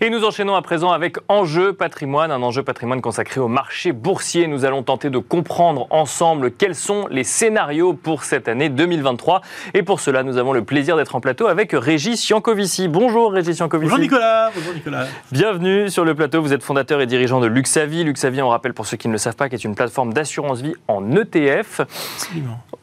Et 0.01 0.09
nous 0.09 0.25
enchaînons 0.25 0.55
à 0.55 0.61
présent 0.61 0.91
avec 0.91 1.15
Enjeu 1.29 1.71
patrimoine, 1.71 2.29
un 2.29 2.41
enjeu 2.41 2.63
patrimoine 2.63 2.99
consacré 2.99 3.39
au 3.39 3.47
marché 3.47 3.93
boursier. 3.93 4.45
Nous 4.45 4.65
allons 4.65 4.83
tenter 4.83 5.09
de 5.09 5.19
comprendre 5.19 5.87
ensemble 5.89 6.51
quels 6.51 6.75
sont 6.75 7.07
les 7.09 7.23
scénarios 7.23 7.93
pour 7.93 8.25
cette 8.25 8.49
année 8.49 8.67
2023. 8.67 9.39
Et 9.73 9.83
pour 9.83 10.01
cela, 10.01 10.23
nous 10.23 10.35
avons 10.35 10.51
le 10.51 10.65
plaisir 10.65 10.97
d'être 10.97 11.15
en 11.15 11.21
plateau 11.21 11.47
avec 11.47 11.71
Régis 11.71 12.27
Yankovici. 12.27 12.89
Bonjour 12.89 13.31
Régis 13.31 13.57
Yankovici. 13.59 13.89
Bonjour 13.89 14.03
Nicolas. 14.03 14.51
Bonjour 14.53 14.73
Nicolas. 14.73 15.07
Bienvenue 15.31 15.89
sur 15.89 16.03
le 16.03 16.13
plateau. 16.13 16.41
Vous 16.41 16.51
êtes 16.51 16.63
fondateur 16.63 16.99
et 16.99 17.05
dirigeant 17.05 17.39
de 17.39 17.47
Luxavi. 17.47 18.03
Luxavi, 18.03 18.41
on 18.41 18.49
rappelle 18.49 18.73
pour 18.73 18.87
ceux 18.87 18.97
qui 18.97 19.07
ne 19.07 19.13
le 19.13 19.17
savent 19.17 19.37
pas, 19.37 19.47
qui 19.47 19.55
est 19.55 19.63
une 19.63 19.75
plateforme 19.75 20.11
d'assurance 20.11 20.59
vie 20.59 20.75
en 20.89 21.09
ETF. 21.15 21.81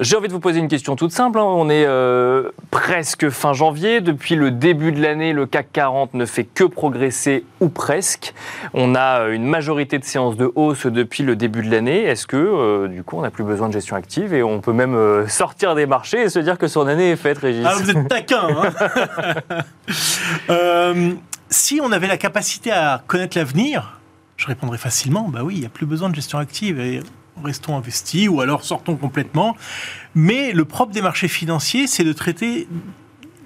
J'ai 0.02 0.16
envie 0.16 0.26
de 0.26 0.32
vous 0.32 0.40
poser 0.40 0.58
une 0.58 0.66
question 0.66 0.96
toute 0.96 1.12
simple. 1.12 1.38
Hein. 1.38 1.44
On 1.44 1.70
est 1.70 1.84
euh, 1.86 2.50
presque 2.72 3.30
fin 3.30 3.52
janvier. 3.52 4.00
Depuis 4.00 4.34
le 4.34 4.50
début 4.50 4.90
de 4.90 5.00
l'année, 5.00 5.32
le 5.32 5.46
CAC 5.46 5.68
40 5.72 6.14
ne 6.14 6.26
fait 6.26 6.42
que 6.42 6.64
progresser 6.64 7.44
ou 7.60 7.68
presque. 7.68 8.34
On 8.74 8.96
a 8.96 9.28
une 9.28 9.44
majorité 9.44 10.00
de 10.00 10.04
séances 10.04 10.36
de 10.36 10.50
hausse 10.56 10.86
depuis 10.86 11.22
le 11.22 11.36
début 11.36 11.62
de 11.62 11.70
l'année. 11.70 12.02
Est-ce 12.02 12.26
que, 12.26 12.36
euh, 12.36 12.88
du 12.88 13.04
coup, 13.04 13.16
on 13.16 13.22
n'a 13.22 13.30
plus 13.30 13.44
besoin 13.44 13.68
de 13.68 13.74
gestion 13.74 13.94
active 13.94 14.34
et 14.34 14.42
on 14.42 14.60
peut 14.60 14.72
même 14.72 14.96
euh, 14.96 15.28
sortir 15.28 15.76
des 15.76 15.86
marchés 15.86 16.22
et 16.22 16.28
se 16.28 16.40
dire 16.40 16.58
que 16.58 16.66
son 16.66 16.88
année 16.88 17.12
est 17.12 17.16
faite, 17.16 17.38
Régis? 17.38 17.64
Ah, 17.64 17.74
vous 17.76 17.88
êtes 17.88 18.08
taquin 18.08 18.48
hein 18.48 18.72
euh, 20.50 21.12
Si 21.48 21.80
on 21.80 21.92
avait 21.92 22.08
la 22.08 22.16
capacité 22.16 22.72
à 22.72 23.00
connaître 23.06 23.38
l'avenir, 23.38 24.00
je 24.36 24.48
répondrais 24.48 24.78
facilement, 24.78 25.28
bah 25.28 25.42
oui, 25.44 25.54
il 25.54 25.60
n'y 25.60 25.66
a 25.66 25.70
plus 25.70 25.86
besoin 25.86 26.10
de 26.10 26.16
gestion 26.16 26.38
active 26.38 26.80
et 26.80 27.00
restons 27.44 27.76
investis 27.76 28.28
ou 28.28 28.40
alors 28.40 28.64
sortons 28.64 28.96
complètement. 28.96 29.56
Mais 30.14 30.52
le 30.52 30.64
propre 30.64 30.92
des 30.92 31.02
marchés 31.02 31.28
financiers, 31.28 31.86
c'est 31.86 32.04
de 32.04 32.12
traiter 32.12 32.68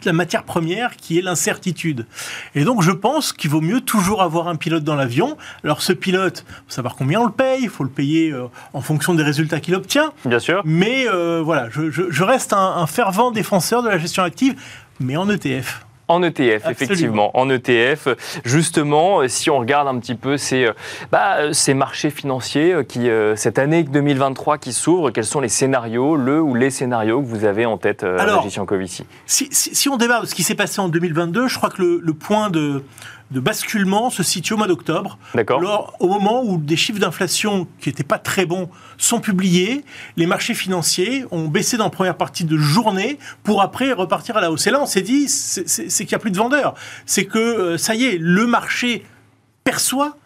la 0.04 0.12
matière 0.12 0.44
première 0.44 0.96
qui 0.96 1.18
est 1.18 1.22
l'incertitude. 1.22 2.06
Et 2.54 2.64
donc 2.64 2.82
je 2.82 2.92
pense 2.92 3.32
qu'il 3.32 3.50
vaut 3.50 3.60
mieux 3.60 3.80
toujours 3.80 4.22
avoir 4.22 4.48
un 4.48 4.56
pilote 4.56 4.84
dans 4.84 4.94
l'avion. 4.94 5.36
Alors 5.64 5.82
ce 5.82 5.92
pilote, 5.92 6.44
il 6.46 6.54
faut 6.68 6.74
savoir 6.74 6.96
combien 6.96 7.20
on 7.20 7.26
le 7.26 7.32
paye, 7.32 7.62
il 7.62 7.68
faut 7.68 7.84
le 7.84 7.90
payer 7.90 8.30
euh, 8.30 8.46
en 8.72 8.80
fonction 8.80 9.14
des 9.14 9.22
résultats 9.22 9.60
qu'il 9.60 9.74
obtient. 9.74 10.12
Bien 10.24 10.38
sûr. 10.38 10.62
Mais 10.64 11.08
euh, 11.08 11.42
voilà, 11.42 11.68
je, 11.70 12.22
reste 12.22 12.52
un 12.52 12.86
fervent 12.86 13.30
défenseur 13.30 13.82
de 13.82 13.88
la 13.88 13.98
gestion 13.98 14.22
active, 14.22 14.54
mais 15.00 15.16
en 15.16 15.28
ETF. 15.28 15.85
En 16.08 16.22
ETF, 16.22 16.68
effectivement. 16.70 17.36
En 17.36 17.50
ETF, 17.50 18.08
justement, 18.44 19.26
si 19.26 19.50
on 19.50 19.58
regarde 19.58 19.88
un 19.88 19.98
petit 19.98 20.14
peu 20.14 20.36
ces, 20.36 20.66
euh, 20.66 20.72
bah, 21.10 21.52
ces 21.52 21.74
marchés 21.74 22.10
financiers 22.10 22.72
euh, 22.72 22.82
qui, 22.84 23.10
euh, 23.10 23.34
cette 23.34 23.58
année 23.58 23.82
2023 23.82 24.58
qui 24.58 24.72
s'ouvre, 24.72 25.10
quels 25.10 25.24
sont 25.24 25.40
les 25.40 25.48
scénarios, 25.48 26.14
le 26.14 26.40
ou 26.40 26.54
les 26.54 26.70
scénarios 26.70 27.22
que 27.22 27.26
vous 27.26 27.44
avez 27.44 27.66
en 27.66 27.76
tête, 27.76 28.04
Alors, 28.04 28.44
Régis 28.44 29.02
si, 29.26 29.48
si, 29.50 29.88
on 29.88 29.96
démarre 29.96 30.22
de 30.22 30.26
ce 30.26 30.34
qui 30.34 30.44
s'est 30.44 30.54
passé 30.54 30.80
en 30.80 30.88
2022, 30.88 31.48
je 31.48 31.56
crois 31.56 31.70
que 31.70 31.82
le 31.82 32.14
point 32.14 32.50
de, 32.50 32.84
de 33.30 33.40
basculement 33.40 34.10
se 34.10 34.22
situe 34.22 34.54
au 34.54 34.56
mois 34.56 34.68
d'octobre. 34.68 35.18
D'accord. 35.34 35.96
Au 36.00 36.08
moment 36.08 36.42
où 36.44 36.58
des 36.58 36.76
chiffres 36.76 37.00
d'inflation 37.00 37.66
qui 37.80 37.88
n'étaient 37.88 38.04
pas 38.04 38.18
très 38.18 38.46
bons 38.46 38.68
sont 38.98 39.20
publiés, 39.20 39.84
les 40.16 40.26
marchés 40.26 40.54
financiers 40.54 41.24
ont 41.30 41.48
baissé 41.48 41.76
dans 41.76 41.84
la 41.84 41.90
première 41.90 42.16
partie 42.16 42.44
de 42.44 42.56
journée 42.56 43.18
pour 43.42 43.62
après 43.62 43.92
repartir 43.92 44.36
à 44.36 44.40
la 44.40 44.50
hausse. 44.50 44.66
Et 44.66 44.70
là, 44.70 44.80
on 44.80 44.86
s'est 44.86 45.02
dit, 45.02 45.28
c'est 45.28 45.88
qu'il 45.88 46.08
n'y 46.08 46.14
a 46.14 46.18
plus 46.18 46.30
de 46.30 46.38
vendeurs. 46.38 46.74
C'est 47.04 47.24
que, 47.24 47.38
euh, 47.38 47.78
ça 47.78 47.94
y 47.94 48.04
est, 48.04 48.18
le 48.20 48.46
marché 48.46 49.04
perçoit 49.64 50.16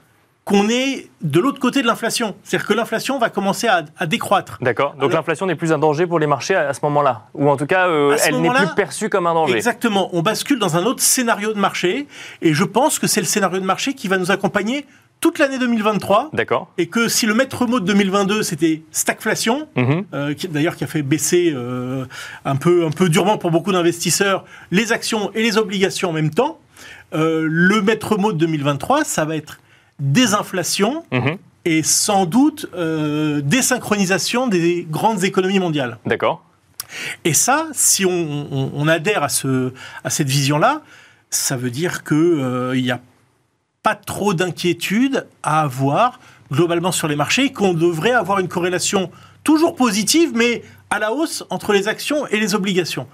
qu'on 0.51 0.69
est 0.69 1.09
de 1.21 1.39
l'autre 1.39 1.61
côté 1.61 1.81
de 1.81 1.87
l'inflation. 1.87 2.35
C'est-à-dire 2.43 2.67
que 2.67 2.75
l'inflation 2.75 3.21
va 3.21 3.31
commencer 3.31 3.69
à, 3.69 4.07
décroître. 4.07 4.59
D'accord. 4.61 4.97
Donc 4.99 5.13
l'inflation 5.13 5.47
n'est 5.47 5.55
plus 5.55 5.73
un 5.73 5.79
danger 5.79 6.09
pour 6.09 6.19
les 6.19 6.27
marchés 6.27 6.57
à, 6.57 6.75
ce 6.75 6.81
moment-là. 6.83 7.29
Ou 7.35 7.49
en 7.49 7.57
tout 7.57 7.67
cas, 7.67 7.87
euh, 7.87 8.17
elle 8.27 8.41
n'est 8.41 8.51
plus 8.51 8.75
perçue 8.75 9.09
comme 9.09 9.29
un 9.29 9.35
danger. 9.35 9.55
Exactement. 9.55 10.11
On 10.13 10.23
bascule 10.23 10.59
dans 10.59 10.77
un 10.77 10.85
autre 10.87 11.03
scénario 11.03 11.53
de 11.53 11.59
marché. 11.61 12.09
Et 12.43 12.53
je 12.53 12.65
pense 12.65 12.99
que 12.99 13.07
c'est 13.07 13.21
le 13.21 13.29
scénario 13.29 13.61
de 13.61 13.65
marché 13.65 13.95
qui 13.95 14.09
va 14.09 14.19
nous 14.19 14.33
accompagner 14.33 14.87
toute 15.21 15.39
l'année 15.39 15.59
2023. 15.61 16.31
D'accord. 16.33 16.73
Et 16.79 16.89
que 16.89 17.07
si 17.07 17.27
le 17.27 17.35
maître 17.35 17.65
mot 17.67 17.79
de 17.79 17.85
2022 17.85 18.43
c'était 18.43 18.83
stagflation, 18.91 19.69
mhm. 19.77 20.05
euh, 20.15 20.35
d'ailleurs 20.49 20.75
qui 20.75 20.83
a 20.83 20.89
fait 20.89 21.03
baisser 21.03 21.53
euh, 21.55 22.07
un, 22.45 22.57
peu, 22.57 22.87
un 22.87 22.91
peu 22.91 23.09
durement 23.09 23.39
pour 23.39 23.53
beaucoup 23.53 23.71
d'investisseurs 23.71 24.45
les 24.73 24.91
actions 24.91 25.31
et 25.37 25.45
les 25.45 25.59
obligations 25.59 26.11
en 26.11 26.13
même 26.13 26.31
temps, 26.31 26.59
le 27.13 27.83
maître 27.83 28.17
mot 28.17 28.33
de 28.33 28.39
2023, 28.39 29.05
ça 29.05 29.25
va 29.25 29.37
être 29.37 29.59
désinflation 30.01 31.05
mhm. 31.13 31.39
et 31.65 31.83
sans 31.83 32.27
doute 32.27 32.67
euh, 32.75 33.41
désynchronisation 33.43 34.47
des 34.47 34.87
grandes 34.89 35.25
économies 35.25 35.59
mondiales. 35.59 35.99
D'accord. 36.07 36.45
Et 37.25 37.35
ça, 37.35 37.69
si 37.73 38.05
on, 38.05 38.89
adhère 38.89 39.23
à, 39.23 39.29
ce, 39.29 39.73
à 40.03 40.11
cette 40.11 40.29
vision-là, 40.29 40.83
ça 41.31 41.57
veut 41.57 41.71
dire 41.71 42.03
qu'il 42.03 42.17
euh, 42.17 42.75
n'y 42.75 42.91
a 42.91 43.01
pas 43.83 43.95
trop 43.95 44.35
d'inquiétude 44.35 45.27
à 45.43 45.63
avoir 45.63 46.19
globalement 46.51 46.91
sur 46.91 47.07
les 47.07 47.17
marchés, 47.17 47.53
qu'on 47.53 47.75
devrait 47.75 48.13
avoir 48.13 48.41
une 48.41 48.49
corrélation 48.49 49.11
toujours 49.45 49.77
positive, 49.77 50.33
mais 50.35 50.63
à 50.91 50.99
la 50.99 51.13
hausse 51.13 51.45
entre 51.51 51.73
les 51.73 51.89
actions 51.89 52.27
et 52.27 52.41
les 52.41 52.55
obligations. 52.55 53.07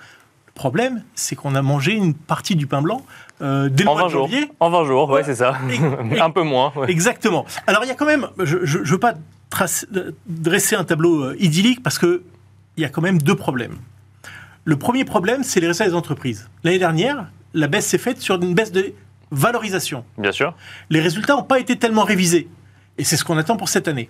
Problème, 0.55 1.05
c'est 1.15 1.37
qu'on 1.37 1.55
a 1.55 1.61
mangé 1.61 1.93
une 1.93 2.15
partie 2.15 2.57
du 2.57 2.67
pain 2.67 2.81
blanc 2.81 3.05
euh, 3.43 3.69
dès 3.69 3.85
le 3.85 3.91
En 3.91 3.93
mois 3.95 4.03
20 4.03 4.07
de 4.09 4.13
jours. 4.13 4.29
janvier. 4.29 4.51
En 4.61 4.71
20 4.71 4.85
jours, 4.85 5.11
ouais, 5.11 5.23
c'est 5.25 5.35
ça. 5.37 5.57
Et- 5.71 6.15
et- 6.17 6.21
Un 6.21 6.31
peu 6.31 6.43
moins. 6.43 6.73
ouais. 6.77 6.91
Exactement. 6.91 7.45
Alors 7.67 7.85
il 7.85 7.89
y 7.89 7.91
a 7.91 7.95
quand 7.95 8.07
même, 8.07 8.29
je 8.39 8.57
ne 8.79 8.85
veux 8.85 8.99
pas 8.99 9.15
tracer- 9.51 9.87
dresser 10.27 10.77
un 10.77 10.85
tableau 10.85 11.23
euh, 11.25 11.37
idyllique 11.39 11.83
parce 11.83 11.99
que 11.99 12.23
il 12.77 12.83
y 12.83 12.85
a 12.85 12.89
quand 12.89 13.03
même 13.03 13.21
deux 13.23 13.37
problèmes. 13.37 13.77
Le 14.65 14.77
premier 14.77 15.05
problème, 15.05 15.43
c'est 15.45 15.61
les 15.61 15.67
résultats 15.69 15.89
des 15.89 15.95
entreprises. 15.95 16.49
L'année 16.65 16.79
dernière, 16.79 17.27
la 17.55 17.69
baisse 17.69 17.87
s'est 17.87 17.99
faite 17.99 18.21
sur 18.21 18.35
une 18.35 18.55
baisse 18.55 18.73
de 18.73 18.93
valorisation. 19.31 20.05
Bien 20.19 20.33
sûr. 20.33 20.55
Les 20.91 21.01
résultats 21.01 21.35
n'ont 21.35 21.43
pas 21.43 21.59
été 21.61 21.77
tellement 21.79 22.05
révisés. 22.05 22.49
Et 22.99 23.05
c'est 23.05 23.17
ce 23.17 23.25
qu'on 23.25 23.39
attend 23.39 23.57
pour 23.57 23.69
cette 23.69 23.89
année. 23.89 24.09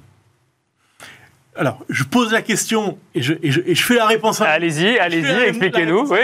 Alors, 1.58 1.84
je 1.88 2.04
pose 2.04 2.32
la 2.32 2.42
question 2.42 2.98
et 3.14 3.22
je, 3.22 3.34
et 3.42 3.50
je- 3.50 3.60
et 3.64 3.74
je 3.74 3.82
fais 3.82 3.94
la 3.94 4.06
réponse. 4.06 4.40
en- 4.40 4.44
Allez-y, 4.44 4.98
allez-y, 4.98 5.26
expliquez-nous. 5.48 6.06
oui. 6.10 6.18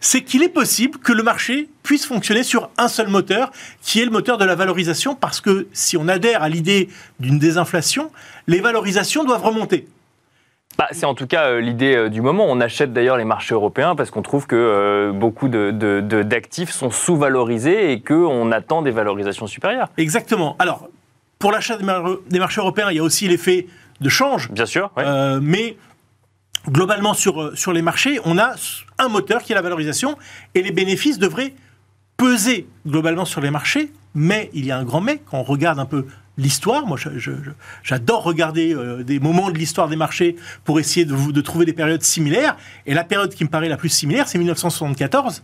C'est 0.00 0.22
qu'il 0.22 0.42
est 0.42 0.48
possible 0.48 0.98
que 0.98 1.12
le 1.12 1.22
marché 1.22 1.68
puisse 1.84 2.06
fonctionner 2.06 2.42
sur 2.42 2.70
un 2.76 2.88
seul 2.88 3.08
moteur, 3.08 3.52
qui 3.82 4.00
est 4.00 4.04
le 4.04 4.10
moteur 4.10 4.38
de 4.38 4.44
la 4.44 4.54
valorisation, 4.56 5.14
parce 5.14 5.40
que 5.40 5.68
si 5.72 5.96
on 5.96 6.08
adhère 6.08 6.42
à 6.42 6.48
l'idée 6.48 6.88
d'une 7.20 7.38
désinflation, 7.38 8.10
les 8.48 8.60
valorisations 8.60 9.22
doivent 9.24 9.44
remonter. 9.44 9.86
Bah, 10.78 10.88
c'est 10.90 11.04
en 11.06 11.14
tout 11.14 11.26
cas 11.26 11.48
euh, 11.50 11.60
l'idée 11.60 11.94
euh, 11.94 12.08
du 12.08 12.20
moment. 12.22 12.46
On 12.48 12.60
achète 12.60 12.92
d'ailleurs 12.94 13.18
les 13.18 13.26
marchés 13.26 13.54
européens 13.54 13.94
parce 13.94 14.10
qu'on 14.10 14.22
trouve 14.22 14.46
que 14.46 14.56
euh, 14.56 15.12
beaucoup 15.12 15.48
de- 15.48 15.70
de- 15.70 16.00
de- 16.00 16.22
d'actifs 16.22 16.70
sont 16.70 16.90
sous-valorisés 16.90 17.92
et 17.92 18.00
qu'on 18.00 18.50
attend 18.50 18.80
des 18.82 18.90
valorisations 18.90 19.46
supérieures. 19.46 19.88
Exactement. 19.98 20.56
Alors, 20.58 20.88
pour 21.38 21.52
l'achat 21.52 21.76
des, 21.76 21.84
mar- 21.84 22.16
des 22.28 22.38
marchés 22.38 22.60
européens, 22.62 22.86
il 22.90 22.96
y 22.96 23.00
a 23.00 23.02
aussi 23.02 23.28
l'effet 23.28 23.66
de 24.02 24.08
change. 24.08 24.50
Bien 24.50 24.66
sûr. 24.66 24.90
ouais. 24.96 25.04
Euh, 25.06 25.40
mais 25.42 25.76
globalement, 26.68 27.14
sur, 27.14 27.40
euh, 27.42 27.54
sur 27.56 27.72
les 27.72 27.82
marchés, 27.82 28.20
on 28.24 28.38
a 28.38 28.54
un 28.98 29.08
moteur 29.08 29.42
qui 29.42 29.52
est 29.52 29.54
la 29.54 29.62
valorisation 29.62 30.16
et 30.54 30.62
les 30.62 30.72
bénéfices 30.72 31.18
devraient 31.18 31.54
peser 32.16 32.66
globalement 32.86 33.24
sur 33.24 33.40
les 33.40 33.50
marchés. 33.50 33.92
Mais 34.14 34.50
il 34.52 34.66
y 34.66 34.70
a 34.70 34.76
un 34.78 34.84
grand 34.84 35.00
mais, 35.00 35.18
quand 35.24 35.38
on 35.38 35.42
regarde 35.42 35.78
un 35.78 35.86
peu 35.86 36.06
l'histoire, 36.38 36.86
moi 36.86 36.98
j'adore 37.82 38.22
regarder 38.22 38.74
euh, 38.74 39.02
des 39.02 39.18
moments 39.20 39.50
de 39.50 39.56
l'histoire 39.58 39.88
des 39.88 39.96
marchés 39.96 40.36
pour 40.64 40.78
essayer 40.80 41.04
de, 41.06 41.14
vous- 41.14 41.32
de 41.32 41.40
trouver 41.40 41.64
des 41.64 41.72
périodes 41.72 42.02
similaires. 42.02 42.56
Et 42.86 42.94
la 42.94 43.04
période 43.04 43.34
qui 43.34 43.44
me 43.44 43.48
paraît 43.48 43.68
la 43.70 43.76
plus 43.78 43.88
similaire, 43.88 44.28
c'est 44.28 44.38
1974, 44.38 45.42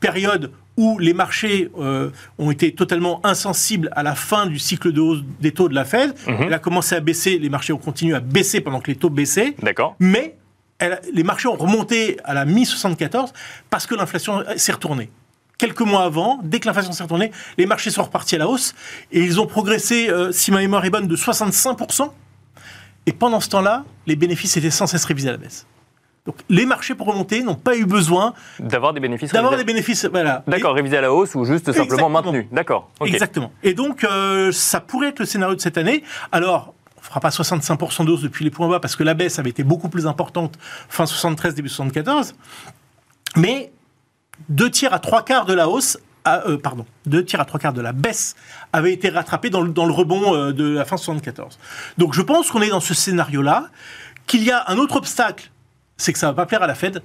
période 0.00 0.50
où 0.76 0.98
les 0.98 1.12
marchés 1.12 1.70
euh, 1.78 2.10
ont 2.38 2.50
été 2.50 2.72
totalement 2.74 3.20
insensibles 3.24 3.90
à 3.92 4.02
la 4.02 4.14
fin 4.14 4.46
du 4.46 4.58
cycle 4.58 4.92
de 4.92 5.00
hausse 5.00 5.22
des 5.40 5.52
taux 5.52 5.68
de 5.68 5.74
la 5.74 5.84
Fed. 5.84 6.14
Mhm. 6.26 6.36
Elle 6.46 6.54
a 6.54 6.58
commencé 6.58 6.94
à 6.94 7.00
baisser, 7.00 7.38
les 7.38 7.50
marchés 7.50 7.72
ont 7.72 7.78
continué 7.78 8.14
à 8.14 8.20
baisser 8.20 8.60
pendant 8.60 8.80
que 8.80 8.90
les 8.90 8.96
taux 8.96 9.10
baissaient, 9.10 9.54
D'accord. 9.62 9.94
mais 10.00 10.36
elle- 10.78 11.00
les 11.12 11.22
marchés 11.22 11.48
ont 11.48 11.56
remonté 11.56 12.16
à 12.24 12.32
la 12.32 12.46
mi-74 12.46 13.32
parce 13.68 13.86
que 13.86 13.94
l'inflation 13.94 14.42
s'est 14.56 14.72
retournée. 14.72 15.10
Quelques 15.58 15.82
mois 15.82 16.04
avant, 16.04 16.40
dès 16.42 16.58
que 16.60 16.66
l'inflation 16.66 16.92
s'est 16.92 17.02
retournée, 17.02 17.30
les 17.58 17.66
marchés 17.66 17.90
sont 17.90 18.02
repartis 18.04 18.36
à 18.36 18.38
la 18.38 18.48
hausse 18.48 18.74
et 19.12 19.22
ils 19.22 19.38
ont 19.38 19.46
progressé, 19.46 20.08
euh, 20.08 20.32
si 20.32 20.50
ma 20.50 20.58
mémoire 20.60 20.82
est 20.86 20.90
bonne, 20.90 21.06
de 21.06 21.16
65%. 21.16 22.14
Et 23.06 23.12
pendant 23.12 23.40
ce 23.40 23.48
temps-là, 23.50 23.84
les 24.06 24.16
bénéfices 24.16 24.56
étaient 24.56 24.70
sans 24.70 24.86
cesse 24.86 25.04
révisés 25.04 25.28
à 25.28 25.32
la 25.32 25.38
baisse. 25.38 25.66
Donc 26.26 26.36
les 26.48 26.66
marchés 26.66 26.94
pour 26.94 27.06
remonter 27.06 27.42
n'ont 27.42 27.54
pas 27.54 27.76
eu 27.76 27.86
besoin 27.86 28.34
D'avoir 28.58 28.92
des 28.92 29.00
bénéfices. 29.00 29.32
d'avoir 29.32 29.52
des 29.52 29.56
révisés. 29.58 29.72
bénéfices. 29.74 30.04
Voilà. 30.04 30.42
D'accord, 30.46 30.74
révisés 30.74 30.98
à 30.98 31.00
la 31.00 31.12
hausse 31.12 31.34
ou 31.34 31.44
juste 31.44 31.72
simplement 31.72 32.10
maintenus. 32.10 32.46
D'accord. 32.52 32.90
Exactement. 33.04 33.50
Et 33.62 33.72
donc, 33.74 34.04
euh, 34.04 34.52
ça 34.52 34.80
pourrait 34.80 35.08
être 35.08 35.20
le 35.20 35.24
scénario 35.26 35.54
de 35.54 35.60
cette 35.60 35.78
année. 35.78 36.04
Alors, 36.30 36.74
on 36.96 37.00
ne 37.00 37.04
fera 37.06 37.20
pas 37.20 37.30
65% 37.30 38.04
de 38.04 38.10
hausse 38.12 38.20
depuis 38.20 38.44
les 38.44 38.50
points 38.50 38.68
bas 38.68 38.80
parce 38.80 38.96
que 38.96 39.02
la 39.02 39.14
baisse 39.14 39.38
avait 39.38 39.48
été 39.50 39.64
beaucoup 39.64 39.88
plus 39.88 40.06
importante 40.06 40.58
fin 40.90 41.06
73, 41.06 41.54
début 41.54 41.70
74. 41.70 42.34
Mais 43.36 43.72
deux 44.50 44.70
tiers 44.70 44.92
à 44.92 44.98
trois 44.98 45.24
quarts 45.24 45.46
de 45.46 45.54
la 45.54 45.68
hausse, 45.68 45.98
à- 46.24 46.46
euh, 46.46 46.58
pardon, 46.58 46.84
deux 47.06 47.24
tiers 47.24 47.40
à 47.40 47.44
trois 47.46 47.58
quarts 47.58 47.72
de 47.72 47.80
la 47.80 47.92
baisse 47.92 48.36
avaient 48.74 48.92
été 48.92 49.08
rattrapés 49.08 49.48
dans 49.50 49.62
le, 49.62 49.70
dans 49.70 49.86
le 49.86 49.92
rebond 49.92 50.34
euh, 50.34 50.52
de 50.52 50.68
la 50.74 50.84
fin 50.84 50.96
74. 50.98 51.58
Donc, 51.96 52.12
je 52.12 52.20
pense 52.22 52.50
qu'on 52.50 52.60
est 52.60 52.68
dans 52.68 52.80
ce 52.80 52.92
scénario-là, 52.92 53.68
qu'il 54.26 54.44
y 54.44 54.50
a 54.50 54.64
un 54.68 54.76
autre 54.76 54.96
obstacle, 54.96 55.50
c'est 56.00 56.12
que 56.12 56.18
ça 56.18 56.26
ne 56.26 56.32
va 56.32 56.36
pas 56.36 56.46
plaire 56.46 56.62
à 56.62 56.66
la 56.66 56.74
Fed. 56.74 57.02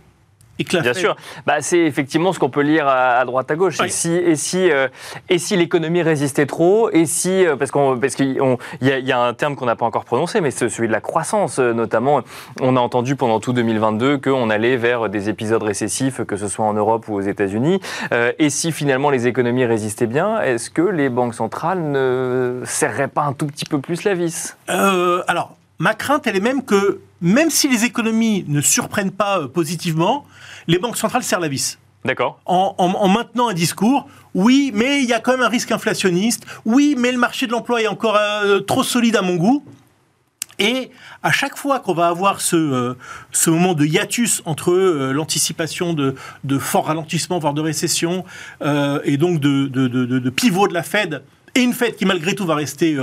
Et 0.57 0.63
que 0.63 0.77
la 0.77 0.83
Bien 0.83 0.93
Fed- 0.93 1.01
sûr, 1.01 1.15
bah, 1.45 1.55
c'est 1.59 1.79
effectivement 1.79 2.31
ce 2.31 2.39
qu'on 2.39 2.49
peut 2.49 2.61
lire 2.61 2.87
à, 2.87 3.17
à 3.17 3.25
droite 3.25 3.51
à 3.51 3.55
gauche. 3.57 3.75
Oui. 3.81 3.87
Et 3.87 3.89
si, 3.89 4.13
et 4.13 4.37
si, 4.37 4.71
euh, 4.71 4.87
et 5.27 5.37
si 5.37 5.57
l'économie 5.57 6.01
résistait 6.01 6.45
trop, 6.45 6.89
et 6.91 7.05
si 7.05 7.45
euh, 7.45 7.57
parce 7.57 7.71
qu'on 7.71 7.99
parce 7.99 8.15
qu'il 8.15 8.37
y, 8.81 8.89
a- 8.89 8.99
il 8.99 9.05
y 9.05 9.11
a 9.11 9.19
un 9.19 9.33
terme 9.33 9.57
qu'on 9.57 9.65
n'a 9.65 9.75
pas 9.75 9.85
encore 9.85 10.05
prononcé, 10.05 10.39
mais 10.39 10.51
c'est 10.51 10.69
celui 10.69 10.87
de 10.87 10.93
la 10.93 11.01
croissance 11.01 11.59
euh, 11.59 11.73
notamment. 11.73 12.21
On 12.61 12.77
a 12.77 12.79
entendu 12.79 13.17
pendant 13.17 13.41
tout 13.41 13.51
2022 13.51 14.17
qu'on 14.19 14.49
allait 14.49 14.77
vers 14.77 15.09
des 15.09 15.27
épisodes 15.27 15.61
récessifs, 15.61 16.23
que 16.23 16.37
ce 16.37 16.47
soit 16.47 16.63
en 16.63 16.73
Europe 16.73 17.09
ou 17.09 17.15
aux 17.15 17.21
États-Unis. 17.21 17.81
Euh, 18.13 18.31
et 18.39 18.49
si 18.49 18.71
finalement 18.71 19.09
les 19.09 19.27
économies 19.27 19.65
résistaient 19.65 20.07
bien, 20.07 20.39
est-ce 20.39 20.69
que 20.69 20.83
les 20.83 21.09
banques 21.09 21.35
centrales 21.35 21.81
ne 21.83 22.61
serreraient 22.63 23.09
pas 23.09 23.23
un 23.23 23.33
tout 23.33 23.47
petit 23.47 23.65
peu 23.65 23.79
plus 23.81 24.05
la 24.05 24.13
vis? 24.13 24.55
Euh, 24.69 25.21
alors, 25.27 25.57
ma 25.79 25.93
crainte, 25.93 26.27
elle 26.27 26.35
est 26.35 26.39
même 26.41 26.63
que, 26.63 26.99
même 27.21 27.49
si 27.49 27.67
les 27.67 27.83
économies 27.85 28.45
ne 28.47 28.61
surprennent 28.61 29.11
pas 29.11 29.39
euh, 29.39 29.47
positivement, 29.47 30.25
les 30.67 30.79
banques 30.79 30.97
centrales 30.97 31.23
serrent 31.23 31.39
la 31.41 31.47
vis. 31.47 31.77
D'accord. 32.03 32.39
En, 32.45 32.75
en- 32.77 32.91
en 32.93 33.07
maintenant 33.07 33.47
un 33.49 33.53
discours, 33.53 34.07
oui, 34.35 34.71
mais 34.73 35.01
il 35.01 35.09
y 35.09 35.13
a 35.13 35.19
quand 35.19 35.31
même 35.31 35.41
un 35.41 35.49
risque 35.49 35.71
inflationniste, 35.71 36.45
oui, 36.65 36.95
mais 36.97 37.11
le 37.11 37.17
marché 37.17 37.47
de 37.47 37.51
l'emploi 37.51 37.81
est 37.81 37.87
encore 37.87 38.15
euh, 38.19 38.59
trop 38.59 38.83
solide 38.83 39.15
à 39.15 39.21
mon 39.23 39.35
goût. 39.35 39.63
Et 40.57 40.89
à 41.21 41.31
chaque 41.33 41.57
fois 41.57 41.79
qu'on 41.81 41.93
va 41.93 42.07
avoir 42.07 42.39
ce, 42.39 42.55
euh, 42.55 42.93
ce 43.33 43.49
moment 43.49 43.73
de 43.73 43.85
hiatus 43.85 44.41
entre 44.45 44.71
euh, 44.71 45.11
l'anticipation 45.11 45.93
de, 45.93 46.15
de 46.45 46.57
fort 46.59 46.85
ralentissement, 46.85 47.39
voire 47.39 47.53
de 47.53 47.59
récession, 47.61 48.23
et 49.03 49.17
donc 49.17 49.39
de, 49.41 49.67
de, 49.67 50.29
pivot 50.29 50.67
de 50.69 50.73
la 50.73 50.83
Fed, 50.83 51.23
et 51.55 51.61
une 51.61 51.73
Fed 51.73 51.95
qui 51.97 52.05
malgré 52.05 52.35
tout 52.35 52.45
va 52.45 52.55
rester, 52.55 52.97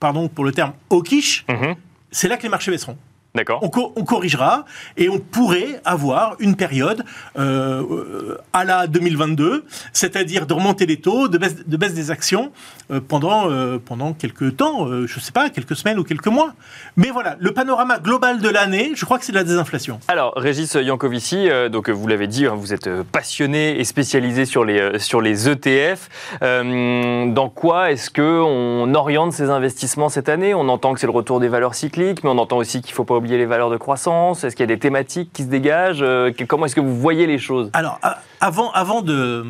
pardon 0.00 0.28
pour 0.28 0.44
le 0.44 0.50
terme, 0.52 0.72
hawkish, 0.90 1.44
Mhm. 1.48 1.74
C'est 2.10 2.28
là 2.28 2.36
que 2.36 2.42
les 2.42 2.48
marchés 2.48 2.70
baisseront. 2.70 2.98
D'accord. 3.36 3.60
On, 3.62 3.68
co- 3.68 3.92
on 3.96 4.04
corrigera 4.04 4.64
et 4.96 5.08
on 5.08 5.18
pourrait 5.18 5.80
avoir 5.84 6.36
une 6.40 6.56
période 6.56 7.04
euh, 7.38 8.36
à 8.52 8.64
la 8.64 8.86
2022, 8.86 9.64
c'est-à-dire 9.92 10.46
de 10.46 10.54
remonter 10.54 10.86
les 10.86 10.96
taux, 10.96 11.28
de 11.28 11.36
baisse, 11.38 11.56
de 11.66 11.76
baisse 11.76 11.92
des 11.94 12.10
actions 12.10 12.50
euh, 12.90 13.00
pendant, 13.06 13.50
euh, 13.50 13.78
pendant 13.78 14.14
quelques 14.14 14.56
temps, 14.56 14.86
je 14.86 15.02
ne 15.16 15.20
sais 15.20 15.32
pas, 15.32 15.50
quelques 15.50 15.76
semaines 15.76 15.98
ou 15.98 16.04
quelques 16.04 16.26
mois. 16.28 16.54
Mais 16.96 17.10
voilà, 17.10 17.36
le 17.38 17.52
panorama 17.52 17.98
global 17.98 18.40
de 18.40 18.48
l'année, 18.48 18.92
je 18.94 19.04
crois 19.04 19.18
que 19.18 19.24
c'est 19.26 19.32
de 19.32 19.36
la 19.38 19.44
désinflation. 19.44 20.00
Alors, 20.08 20.32
Régis 20.36 20.72
Yankovici, 20.74 21.48
donc 21.70 21.90
vous 21.90 22.06
l'avez 22.06 22.26
dit, 22.26 22.46
hein, 22.46 22.54
vous 22.56 22.72
êtes 22.72 22.88
passionné 23.12 23.78
et 23.78 23.84
spécialisé 23.84 24.46
sur 24.46 24.64
les, 24.64 24.98
sur 24.98 25.20
les 25.20 25.48
ETF. 25.48 26.08
Dans 26.40 27.48
quoi 27.54 27.90
est-ce 27.90 28.10
qu'on 28.10 28.94
oriente 28.94 29.32
ces 29.32 29.50
investissements 29.50 30.08
cette 30.08 30.28
année? 30.28 30.54
On 30.54 30.68
entend 30.68 30.94
que 30.94 31.00
c'est 31.00 31.06
le 31.06 31.12
retour 31.12 31.40
des 31.40 31.48
valeurs 31.48 31.74
cycliques, 31.74 32.22
mais 32.24 32.30
on 32.30 32.38
entend 32.38 32.56
aussi 32.56 32.80
qu'il 32.80 32.92
ne 32.92 32.96
faut 32.96 33.04
pas 33.04 33.16
oublier 33.16 33.25
les 33.34 33.46
valeurs 33.46 33.70
de 33.70 33.76
croissance. 33.76 34.44
Est-ce 34.44 34.54
qu'il 34.54 34.62
y 34.62 34.70
a 34.70 34.74
des 34.74 34.78
thématiques 34.78 35.30
qui 35.32 35.42
se 35.42 35.48
dégagent 35.48 36.02
Euh, 36.02 36.30
Comment 36.46 36.66
est-ce 36.66 36.76
que 36.76 36.80
vous 36.80 36.96
voyez 36.98 37.26
les 37.26 37.38
choses? 37.38 37.70
Alors, 37.72 37.98
avant, 38.40 38.70
avant 38.72 39.02
de, 39.02 39.44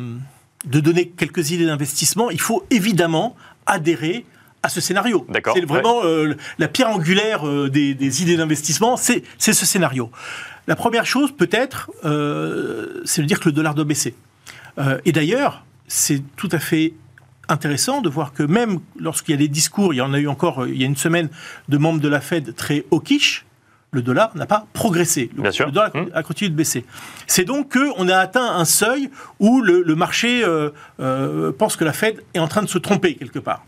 de 0.65 0.79
donner 0.79 1.09
quelques 1.09 1.51
idées 1.51 1.65
d'investissement, 1.65 2.29
il 2.31 2.39
faut 2.41 2.65
évidemment 2.71 3.35
adhérer 3.65 4.25
à 4.63 4.69
ce 4.69 4.81
scénario. 4.81 5.25
C'est 5.53 5.65
vraiment 5.65 6.01
euh, 6.03 6.35
la 6.57 6.67
pierre 6.67 6.89
angulaire 6.89 7.47
euh, 7.47 7.69
des, 7.69 7.93
des 7.93 8.23
idées 8.23 8.37
d'investissement, 8.37 8.97
c'est 8.97 9.23
ce 9.37 9.53
scénario. 9.53 10.09
La 10.65 10.75
première 10.75 11.05
chose, 11.05 11.31
peut-être, 11.31 11.91
euh, 12.03 13.01
c'est 13.05 13.21
de 13.21 13.27
dire 13.27 13.39
que 13.39 13.47
le 13.49 13.53
dollar 13.53 13.75
doit 13.75 13.85
baisser. 13.85 14.15
Et 15.05 15.11
d'ailleurs, 15.11 15.65
c'est 15.87 16.21
tout 16.35 16.49
à 16.51 16.59
fait 16.59 16.93
intéressant 17.49 18.01
de 18.01 18.09
voir 18.09 18.31
que 18.31 18.43
même 18.43 18.79
lorsqu'il 18.99 19.31
y 19.33 19.33
a 19.33 19.39
des 19.39 19.47
discours, 19.47 19.91
il 19.91 19.97
y 19.97 20.01
en 20.01 20.13
a 20.13 20.19
eu 20.19 20.27
encore 20.27 20.67
il 20.67 20.77
y 20.77 20.83
a 20.83 20.85
une 20.85 20.95
semaine 20.95 21.29
de 21.67 21.77
membres 21.79 21.99
de 21.99 22.07
la 22.07 22.21
Fed 22.21 22.53
très 22.55 22.85
hawkish, 22.91 23.46
le 23.91 24.01
dollar 24.01 24.35
n'a 24.35 24.45
pas 24.45 24.67
progressé. 24.73 25.29
Le, 25.35 25.43
Bien 25.43 25.51
sûr. 25.51 25.65
le 25.67 25.71
dollar 25.71 25.91
Mmh. 25.95 26.05
a 26.13 26.23
continué 26.23 26.49
de 26.49 26.55
baisser. 26.55 26.85
C'est 27.25 27.45
donc 27.45 27.73
qu'on 27.77 28.07
a 28.09 28.17
atteint 28.17 28.45
un 28.55 28.65
seuil 28.65 29.09
où 29.39 29.61
le, 29.61 29.81
le 29.81 29.95
marché 29.95 30.43
euh, 30.43 30.69
euh, 30.99 31.51
pense 31.57 31.75
que 31.77 31.85
la 31.85 31.93
Fed 31.93 32.21
est 32.33 32.39
en 32.39 32.47
train 32.47 32.61
de 32.61 32.67
se 32.67 32.77
tromper 32.77 33.15
quelque 33.15 33.39
part. 33.39 33.63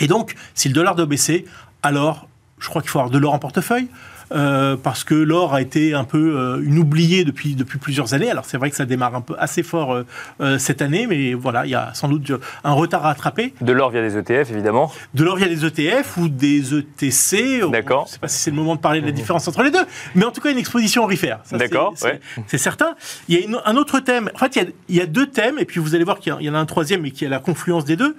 Et 0.00 0.06
donc, 0.08 0.34
si 0.54 0.68
le 0.68 0.74
dollar 0.74 0.94
doit 0.94 1.06
baisser, 1.06 1.44
alors 1.82 2.28
je 2.58 2.68
crois 2.68 2.80
qu'il 2.82 2.90
faut 2.90 2.98
avoir 2.98 3.10
de 3.10 3.18
l'or 3.18 3.34
en 3.34 3.38
portefeuille. 3.38 3.88
Euh, 4.32 4.76
parce 4.76 5.04
que 5.04 5.14
l'or 5.14 5.54
a 5.54 5.60
été 5.60 5.94
un 5.94 6.04
peu 6.04 6.36
euh, 6.36 6.60
une 6.64 6.78
oubliée 6.78 7.24
depuis, 7.24 7.54
depuis 7.54 7.78
plusieurs 7.78 8.14
années. 8.14 8.30
Alors 8.30 8.44
c'est 8.44 8.56
vrai 8.58 8.70
que 8.70 8.76
ça 8.76 8.84
démarre 8.84 9.14
un 9.14 9.20
peu 9.20 9.34
assez 9.38 9.62
fort 9.62 9.94
euh, 9.94 10.04
euh, 10.40 10.58
cette 10.58 10.82
année, 10.82 11.06
mais 11.06 11.34
voilà, 11.34 11.64
il 11.66 11.70
y 11.70 11.74
a 11.74 11.92
sans 11.94 12.08
doute 12.08 12.32
un 12.64 12.72
retard 12.72 13.04
à 13.04 13.08
rattraper. 13.08 13.54
De 13.60 13.72
l'or 13.72 13.90
via 13.90 14.02
des 14.02 14.16
ETF, 14.16 14.50
évidemment. 14.50 14.92
De 15.14 15.24
l'or 15.24 15.36
via 15.36 15.48
des 15.48 15.64
ETF 15.64 16.16
ou 16.16 16.28
des 16.28 16.74
ETC. 16.74 17.62
D'accord. 17.70 18.04
Je 18.06 18.10
ne 18.10 18.12
sais 18.14 18.18
pas 18.18 18.28
si 18.28 18.38
c'est 18.38 18.50
le 18.50 18.56
moment 18.56 18.74
de 18.76 18.80
parler 18.80 19.00
de 19.00 19.06
la 19.06 19.12
différence 19.12 19.46
entre 19.48 19.62
les 19.62 19.70
deux, 19.70 19.84
mais 20.14 20.24
en 20.24 20.30
tout 20.32 20.40
cas 20.40 20.50
une 20.50 20.58
exposition 20.58 21.04
aurifère. 21.04 21.40
D'accord, 21.52 21.92
c'est- 21.96 22.06
ouais. 22.06 22.20
Certain. 22.58 22.94
Il 23.28 23.38
y 23.38 23.42
a 23.42 23.44
une- 23.46 23.60
un 23.64 23.76
autre 23.76 24.00
thème. 24.00 24.30
En 24.34 24.38
fait, 24.38 24.56
il 24.56 24.62
y, 24.62 24.64
a, 24.64 24.68
il 24.88 24.96
y 24.96 25.00
a 25.00 25.06
deux 25.06 25.26
thèmes, 25.26 25.58
et 25.58 25.64
puis 25.64 25.78
vous 25.80 25.94
allez 25.94 26.04
voir 26.04 26.18
qu'il 26.18 26.34
y 26.40 26.50
en 26.50 26.54
a 26.54 26.58
un 26.58 26.66
troisième, 26.66 27.02
mais 27.02 27.10
qui 27.10 27.24
est 27.24 27.28
la 27.28 27.38
confluence 27.38 27.84
des 27.84 27.96
deux. 27.96 28.16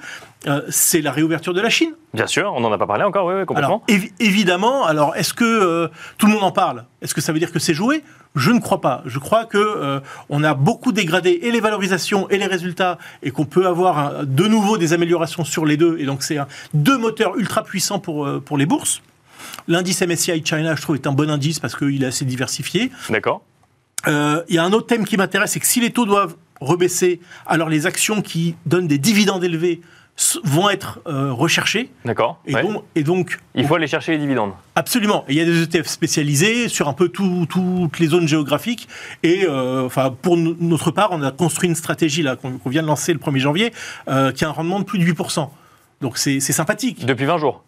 C'est 0.70 1.02
la 1.02 1.12
réouverture 1.12 1.54
de 1.54 1.60
la 1.60 1.70
Chine. 1.70 1.91
Bien 2.13 2.28
sûr, 2.28 2.54
on 2.56 2.62
n'en 2.62 2.72
a 2.72 2.78
pas 2.78 2.86
parlé 2.88 3.04
encore, 3.04 3.26
oui, 3.26 3.34
oui, 3.39 3.46
complètement. 3.46 3.84
Alors, 3.88 4.00
évi- 4.02 4.12
évidemment, 4.20 4.86
alors 4.86 5.15
est-ce 5.17 5.34
que 5.34 5.89
tout 6.17 6.25
le 6.27 6.33
monde 6.33 6.43
en 6.43 6.51
parle. 6.51 6.86
Est-ce 7.01 7.13
que 7.13 7.21
ça 7.21 7.31
veut 7.33 7.39
dire 7.39 7.51
que 7.51 7.60
c'est 7.60 7.73
joué? 7.73 8.03
Je 8.36 8.51
ne 8.51 8.60
crois 8.60 8.81
pas. 8.81 9.01
Je 9.05 9.19
crois 9.19 9.45
que 9.45 9.57
euh, 9.57 9.99
on 10.29 10.43
a 10.43 10.53
beaucoup 10.53 10.91
dégradé 10.91 11.39
et 11.41 11.51
les 11.51 11.60
valorisations 11.60 12.29
et 12.29 12.38
les 12.38 12.45
résultats 12.45 12.97
et 13.23 13.31
qu'on 13.31 13.45
peut 13.45 13.65
avoir 13.67 13.97
un- 13.97 14.23
de 14.23 14.45
nouveau 14.47 14.77
des 14.77 14.93
améliorations 14.93 15.43
sur 15.45 15.65
les 15.65 15.77
deux. 15.77 15.97
Et 15.99 16.05
donc 16.05 16.23
c'est 16.23 16.38
deux 16.73 16.97
moteurs 16.97 17.36
ultra 17.38 17.63
puissants 17.63 17.99
pour, 17.99 18.25
euh, 18.25 18.39
pour 18.39 18.57
les 18.57 18.65
bourses. 18.65 19.01
L'indice 19.67 20.01
MSCI 20.01 20.43
China, 20.45 20.75
je 20.75 20.81
trouve, 20.81 20.95
est 20.95 21.07
un 21.07 21.12
bon 21.13 21.29
indice 21.29 21.60
parce 21.60 21.75
qu'il 21.75 22.03
est 22.03 22.07
assez 22.07 22.25
diversifié. 22.25 22.91
D'accord. 23.10 23.41
Euh, 24.07 24.43
Il 24.49 24.55
y 24.55 24.57
a 24.57 24.63
un 24.63 24.71
autre 24.73 24.88
thème 24.88 25.05
qui 25.05 25.17
m'intéresse, 25.17 25.51
c'est 25.51 25.60
que 25.60 25.65
si 25.65 25.79
les 25.79 25.91
taux 25.91 26.05
doivent 26.05 26.36
rebaisser, 26.62 27.19
alors 27.45 27.69
les 27.69 27.86
actions 27.86 28.21
qui 28.21 28.55
donnent 28.65 28.88
des 28.88 28.97
dividendes 28.97 29.43
élevés 29.43 29.81
vont 30.43 30.69
être 30.69 30.99
euh, 31.08 31.32
recherchées. 31.32 31.91
D'accord. 32.03 32.39
Et, 32.47 32.56
ouais. 32.56 32.63
donc, 32.63 32.84
et 32.95 33.03
donc, 33.03 33.39
Il 33.53 33.67
faut 33.67 33.75
aller 33.75 33.86
chercher 33.88 34.13
les 34.13 34.17
dividendes. 34.17 34.51
absolument. 34.75 35.23
Et 35.27 35.34
il 35.34 35.38
y 35.38 35.41
a 35.41 35.45
des 35.45 35.63
ETF 35.63 35.88
spécialisés 35.88 36.69
sur 36.69 36.88
un 36.88 36.93
peu 36.93 37.10
tout- 37.10 37.45
toutes 37.49 37.99
les 37.99 38.08
zones 38.08 38.27
géographiques. 38.27 38.88
Et 39.23 39.45
euh, 39.45 39.86
enfin, 39.86 40.13
pour 40.21 40.36
no- 40.38 40.56
notre 40.60 40.89
part, 40.91 41.10
on 41.12 41.21
a 41.21 41.32
construit 41.32 41.69
une 41.69 41.75
stratégie 41.75 42.23
là 42.23 42.36
qu'on 42.36 42.60
vient 42.69 42.82
de 42.82 42.88
lancer 42.88 43.13
le 43.13 43.19
1er 43.19 43.39
janvier, 43.39 43.73
euh, 44.10 44.32
qui 44.32 44.43
a 44.43 44.49
un 44.49 44.51
rendement 44.51 44.80
de 44.80 44.86
plus 44.86 44.97
de 44.99 45.03
8%. 45.03 45.49
Donc 46.01 46.17
c'est 46.17 46.39
sympathique. 46.39 47.06
Depuis 47.06 47.25
20 47.25 47.38
jours. 47.38 47.63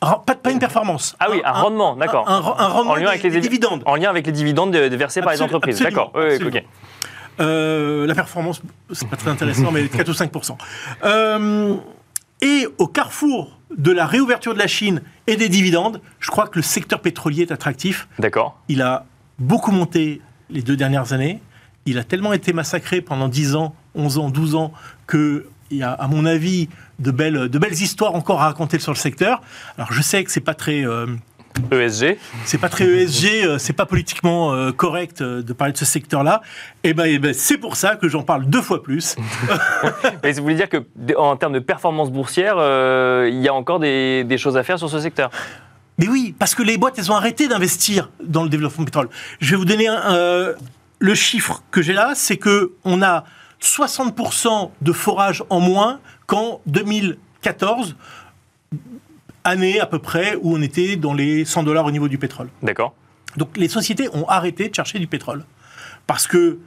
Pas, 0.00 0.34
pas 0.34 0.50
une 0.50 0.58
performance. 0.58 1.14
Ah 1.20 1.26
oui, 1.30 1.42
un 1.44 1.52
rendement, 1.52 1.94
d'accord. 1.94 2.26
Un, 2.26 2.40
rendement 2.40 2.92
En 2.92 2.94
lien 2.94 3.08
avec 3.08 3.22
les 3.22 3.28
des 3.28 3.40
dividendes. 3.40 3.82
En 3.84 3.96
lien 3.96 4.08
avec 4.08 4.24
les 4.24 4.32
dividendes 4.32 4.70
de- 4.72 4.88
de 4.88 4.96
versés 4.96 5.20
par 5.20 5.32
les 5.32 5.42
entreprises. 5.42 5.78
D'accord. 5.80 6.10
Oui, 6.14 6.22
oui, 6.24 6.30
absolument. 6.36 6.56
ok. 6.56 6.64
Euh, 7.40 8.06
la 8.06 8.14
performance, 8.14 8.60
c'est 8.92 9.08
pas 9.08 9.16
très 9.16 9.30
intéressant, 9.30 9.70
mais 9.72 9.88
4 9.88 10.08
ou 10.08 10.12
5% 10.12 10.56
Euh, 11.04 11.76
Et 12.42 12.66
au 12.78 12.86
carrefour 12.86 13.58
de 13.76 13.92
la 13.92 14.06
réouverture 14.06 14.54
de 14.54 14.58
la 14.58 14.66
Chine 14.66 15.02
et 15.26 15.36
des 15.36 15.48
dividendes, 15.48 16.00
je 16.20 16.30
crois 16.30 16.46
que 16.48 16.58
le 16.58 16.62
secteur 16.62 17.00
pétrolier 17.00 17.42
est 17.42 17.52
attractif. 17.52 18.08
D'accord. 18.18 18.58
Il 18.68 18.80
a 18.82 19.04
beaucoup 19.38 19.70
monté 19.72 20.20
les 20.48 20.62
deux 20.62 20.76
dernières 20.76 21.12
années. 21.12 21.40
Il 21.86 21.98
a 21.98 22.04
tellement 22.04 22.32
été 22.32 22.52
massacré 22.52 23.00
pendant 23.00 23.28
10 23.28 23.54
ans, 23.56 23.74
11 23.94 24.18
ans, 24.18 24.30
12 24.30 24.54
ans, 24.54 24.72
qu'il 25.08 25.44
y 25.70 25.82
a, 25.82 25.92
à 25.92 26.08
mon 26.08 26.24
avis, 26.26 26.68
de 26.98 27.10
belles, 27.10 27.48
de 27.48 27.58
belles 27.58 27.72
histoires 27.80 28.14
encore 28.14 28.40
à 28.42 28.46
raconter 28.46 28.78
sur 28.78 28.92
le 28.92 28.98
secteur. 28.98 29.40
Alors, 29.78 29.92
je 29.92 30.02
sais 30.02 30.22
que 30.24 30.30
c'est 30.30 30.40
pas 30.40 30.54
très. 30.54 30.84
euh, 30.84 31.06
ESG. 31.72 32.16
c'est 32.44 32.58
pas 32.58 32.68
très 32.68 32.84
ESG, 32.84 33.44
euh, 33.44 33.58
c'est 33.58 33.72
pas 33.72 33.86
politiquement 33.86 34.52
euh, 34.52 34.72
correct 34.72 35.20
euh, 35.20 35.42
de 35.42 35.52
parler 35.52 35.72
de 35.72 35.78
ce 35.78 35.84
secteur-là. 35.84 36.42
Et 36.84 36.94
ben, 36.94 37.04
eh 37.06 37.18
ben, 37.18 37.34
c'est 37.34 37.58
pour 37.58 37.76
ça 37.76 37.96
que 37.96 38.08
j'en 38.08 38.22
parle 38.22 38.46
deux 38.46 38.62
fois 38.62 38.82
plus. 38.82 39.16
Mais 40.22 40.32
vous 40.32 40.42
voulez 40.42 40.54
dire 40.54 40.68
que 40.68 40.84
en 41.16 41.36
termes 41.36 41.52
de 41.52 41.58
performance 41.58 42.10
boursière, 42.10 42.54
euh, 42.58 43.28
il 43.30 43.40
y 43.40 43.48
a 43.48 43.54
encore 43.54 43.80
des, 43.80 44.24
des 44.24 44.38
choses 44.38 44.56
à 44.56 44.62
faire 44.62 44.78
sur 44.78 44.88
ce 44.88 45.00
secteur? 45.00 45.30
Mais 46.00 46.08
oui, 46.08 46.34
parce 46.38 46.54
que 46.54 46.62
les 46.62 46.78
boîtes, 46.78 46.98
elles 46.98 47.12
ont 47.12 47.16
arrêté 47.16 47.46
d'investir 47.46 48.10
dans 48.24 48.42
le 48.42 48.48
développement 48.48 48.84
du 48.84 48.86
pétrole. 48.86 49.10
Je 49.38 49.50
vais 49.50 49.56
vous 49.56 49.66
donner 49.66 49.86
un, 49.86 50.14
euh, 50.14 50.54
le 50.98 51.14
chiffre 51.14 51.62
que 51.70 51.82
j'ai 51.82 51.92
là, 51.92 52.12
c'est 52.14 52.38
que 52.38 52.72
on 52.84 53.02
a 53.02 53.24
60% 53.60 54.70
de 54.80 54.92
forage 54.92 55.44
en 55.50 55.60
moins 55.60 56.00
qu'en 56.26 56.62
2014, 56.66 57.96
année 59.44 59.80
à 59.80 59.86
peu 59.86 59.98
près 59.98 60.36
où 60.42 60.54
on 60.56 60.62
était 60.62 60.96
dans 60.96 61.14
les 61.14 61.44
100 61.44 61.62
dollars 61.62 61.86
au 61.86 61.90
niveau 61.90 62.08
du 62.08 62.18
pétrole. 62.18 62.48
D'accord. 62.62 62.94
Donc 63.36 63.56
les 63.56 63.68
sociétés 63.68 64.08
ont 64.12 64.26
arrêté 64.28 64.68
de 64.68 64.74
chercher 64.74 64.98
du 64.98 65.06
pétrole. 65.06 65.44
Parce 66.06 66.26
que 66.26 66.58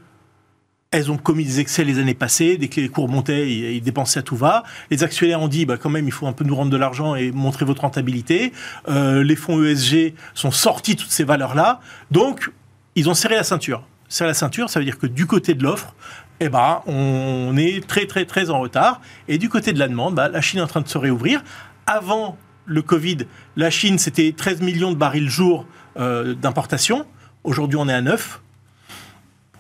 elles 0.94 1.10
ont 1.10 1.18
commis 1.18 1.44
des 1.44 1.60
excès 1.60 1.84
les 1.84 1.98
années 1.98 2.14
passées, 2.14 2.56
dès 2.56 2.68
que 2.68 2.80
les 2.80 2.88
cours 2.88 3.10
montaient, 3.10 3.52
ils, 3.52 3.82
dépensaient 3.82 4.20
à 4.20 4.22
tout 4.22 4.36
va. 4.36 4.64
Les 4.92 5.04
actionnaires 5.04 5.42
ont 5.42 5.48
dit, 5.48 5.66
bah, 5.66 5.78
quand 5.78 5.90
même, 5.90 6.06
il 6.06 6.12
faut 6.12 6.28
un 6.28 6.34
peu 6.34 6.46
nous 6.46 6.56
rendre 6.56 6.70
de 6.70 6.78
l'argent 6.78 7.16
et 7.16 7.32
montrer 7.32 7.66
votre 7.66 7.82
rentabilité. 7.82 8.54
Euh, 8.88 9.24
les 9.24 9.36
fonds 9.36 9.64
ESG 9.64 10.14
sont 10.36 10.52
sortis 10.52 10.96
toutes 10.96 11.10
ces 11.10 11.24
valeurs-là. 11.24 11.80
Donc, 12.12 12.52
ils 12.94 13.10
ont 13.10 13.16
serré 13.16 13.36
la 13.36 13.44
ceinture. 13.44 13.88
Serrer 14.08 14.30
la 14.30 14.34
ceinture, 14.36 14.70
ça 14.70 14.80
veut 14.80 14.86
dire 14.86 15.00
que 15.00 15.08
du 15.08 15.26
côté 15.26 15.56
de 15.56 15.64
l'offre, 15.64 15.96
eh 16.40 16.50
ben, 16.50 16.84
on 16.86 17.58
est 17.58 17.88
très, 17.88 18.06
très, 18.06 18.26
très 18.26 18.52
en 18.52 18.60
retard. 18.60 19.02
Et 19.28 19.40
du 19.40 19.50
côté 19.50 19.74
de 19.74 19.80
la 19.80 19.88
demande, 19.88 20.14
bah, 20.14 20.30
la 20.30 20.42
Chine 20.42 20.60
est 20.60 20.64
en 20.64 20.68
train 20.68 20.82
de 20.82 20.88
se 20.88 21.00
réouvrir. 21.00 21.44
Avant 21.88 22.38
le 22.66 22.82
Covid, 22.82 23.20
la 23.56 23.70
Chine, 23.70 23.98
c'était 23.98 24.34
13 24.36 24.62
millions 24.62 24.92
de 24.92 24.98
barils 24.98 25.30
jour 25.30 25.66
euh, 25.98 26.34
d'importation. 26.34 27.06
Aujourd'hui, 27.44 27.78
on 27.78 27.88
est 27.90 27.94
à 27.94 28.02
9. 28.02 28.42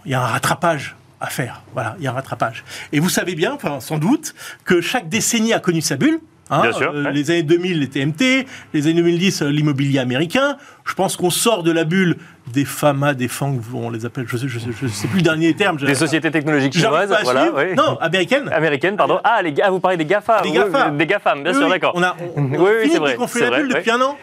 Il 0.06 0.12
y 0.12 0.16
a 0.16 0.22
un 0.22 0.28
rattrapage 0.28 0.96
à 1.20 1.28
faire. 1.28 1.62
Voilà, 1.74 1.96
il 2.00 2.04
y 2.04 2.08
a 2.08 2.12
un 2.12 2.13
rattrapage. 2.13 2.63
Et 2.92 3.00
vous 3.00 3.10
savez 3.10 3.36
bien, 3.36 3.58
sans 3.80 3.98
doute, 3.98 4.36
que 4.66 4.82
chaque 4.82 5.10
décennie 5.10 5.54
a 5.54 5.60
connu 5.60 5.82
sa 5.82 5.96
bulle. 5.96 6.20
Hein. 6.49 6.62
Bien 6.62 6.71
sûr, 6.71 6.93
ouais. 6.93 7.12
Les 7.12 7.32
années 7.32 7.43
2000, 7.43 7.79
les 7.79 7.88
TMT, 7.89 8.45
les 8.73 8.88
années 8.88 8.95
2010, 8.95 9.41
euh, 9.41 9.49
l'immobilier 9.49 9.99
américain. 9.99 10.58
Je 10.86 10.93
pense 10.93 11.15
qu'on 11.15 11.29
sort 11.29 11.63
de 11.63 11.71
la 11.71 11.84
bulle 11.84 12.17
des 12.51 12.65
FAMA, 12.65 13.13
des 13.13 13.27
FANG, 13.27 13.62
on 13.73 13.89
les 13.89 14.06
appelle, 14.06 14.25
je 14.27 14.36
sais, 14.38 14.47
je 14.47 14.60
sais, 14.60 14.69
je 14.82 14.88
sais 14.88 15.08
plus 15.08 15.17
le 15.17 15.23
dernier 15.23 15.53
terme. 15.53 15.77
Des 15.77 15.95
sociétés 15.95 16.29
technologiques 16.32 16.73
chinoises, 16.73 17.13
voilà. 17.23 17.49
oui. 17.56 17.73
Non, 17.75 17.97
américaines. 17.99 18.49
Américaines, 18.51 18.97
pardon. 18.97 19.19
Ah, 19.23 19.41
les 19.41 19.53
gars, 19.53 19.69
vous 19.69 19.79
parlez 19.79 19.97
des 19.97 20.06
GAFA. 20.06 20.41
Des 20.41 20.49
oui, 20.49 20.56
GAFA. 20.56 20.89
Des 20.89 21.06
GAFAM, 21.08 21.43
bien 21.43 21.53
Oui, 21.53 21.58
sûr, 21.60 21.69
d'accord. 21.69 21.93
On 21.95 22.03
a, 22.03 22.15
on, 22.36 22.43
Oui, 22.43 22.58
on 22.58 22.65
a 22.65 23.27
fini 23.27 23.45
vrai, 23.45 23.49
la 23.49 23.58
bulle 23.60 23.73
depuis 23.73 23.91
un 23.91 24.01
an. 24.01 24.17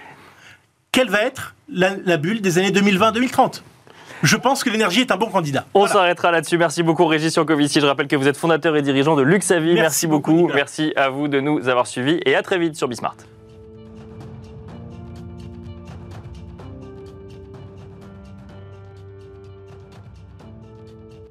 Quelle 0.93 1.09
va 1.09 1.23
être 1.23 1.55
la, 1.73 1.91
la 2.05 2.17
bulle 2.17 2.41
des 2.41 2.59
années 2.59 2.73
2020-2030 2.73 3.63
Je 4.23 4.37
pense 4.37 4.63
que 4.65 4.71
l'énergie 4.71 5.01
est 5.01 5.11
un 5.11 5.17
bon 5.17 5.29
candidat. 5.29 5.65
On 5.75 5.81
Voilà. 5.81 5.93
s'arrêtera 5.95 6.31
là-dessus. 6.31 6.59
Merci 6.59 6.83
beaucoup, 6.83 7.07
Régis 7.07 7.35
Jancovici. 7.35 7.81
Je 7.81 7.87
rappelle 7.87 8.07
que 8.09 8.17
vous 8.17 8.29
êtes 8.29 8.37
fondateur 8.37 8.77
et 8.77 8.83
dirigeant 8.83 9.17
de 9.17 9.23
Luxavi. 9.23 9.69
Merci, 9.75 9.81
Merci 9.81 10.07
beaucoup. 10.07 10.49
Merci 10.55 10.93
à 10.97 11.09
vous 11.09 11.29
de 11.29 11.41
nous 11.41 11.69
avoir 11.69 11.87
suivis 11.87 12.21
et 12.27 12.35
à 12.35 12.43
très 12.43 12.59
vite 12.59 12.77
sur 12.77 12.89
Bismart. 12.89 13.17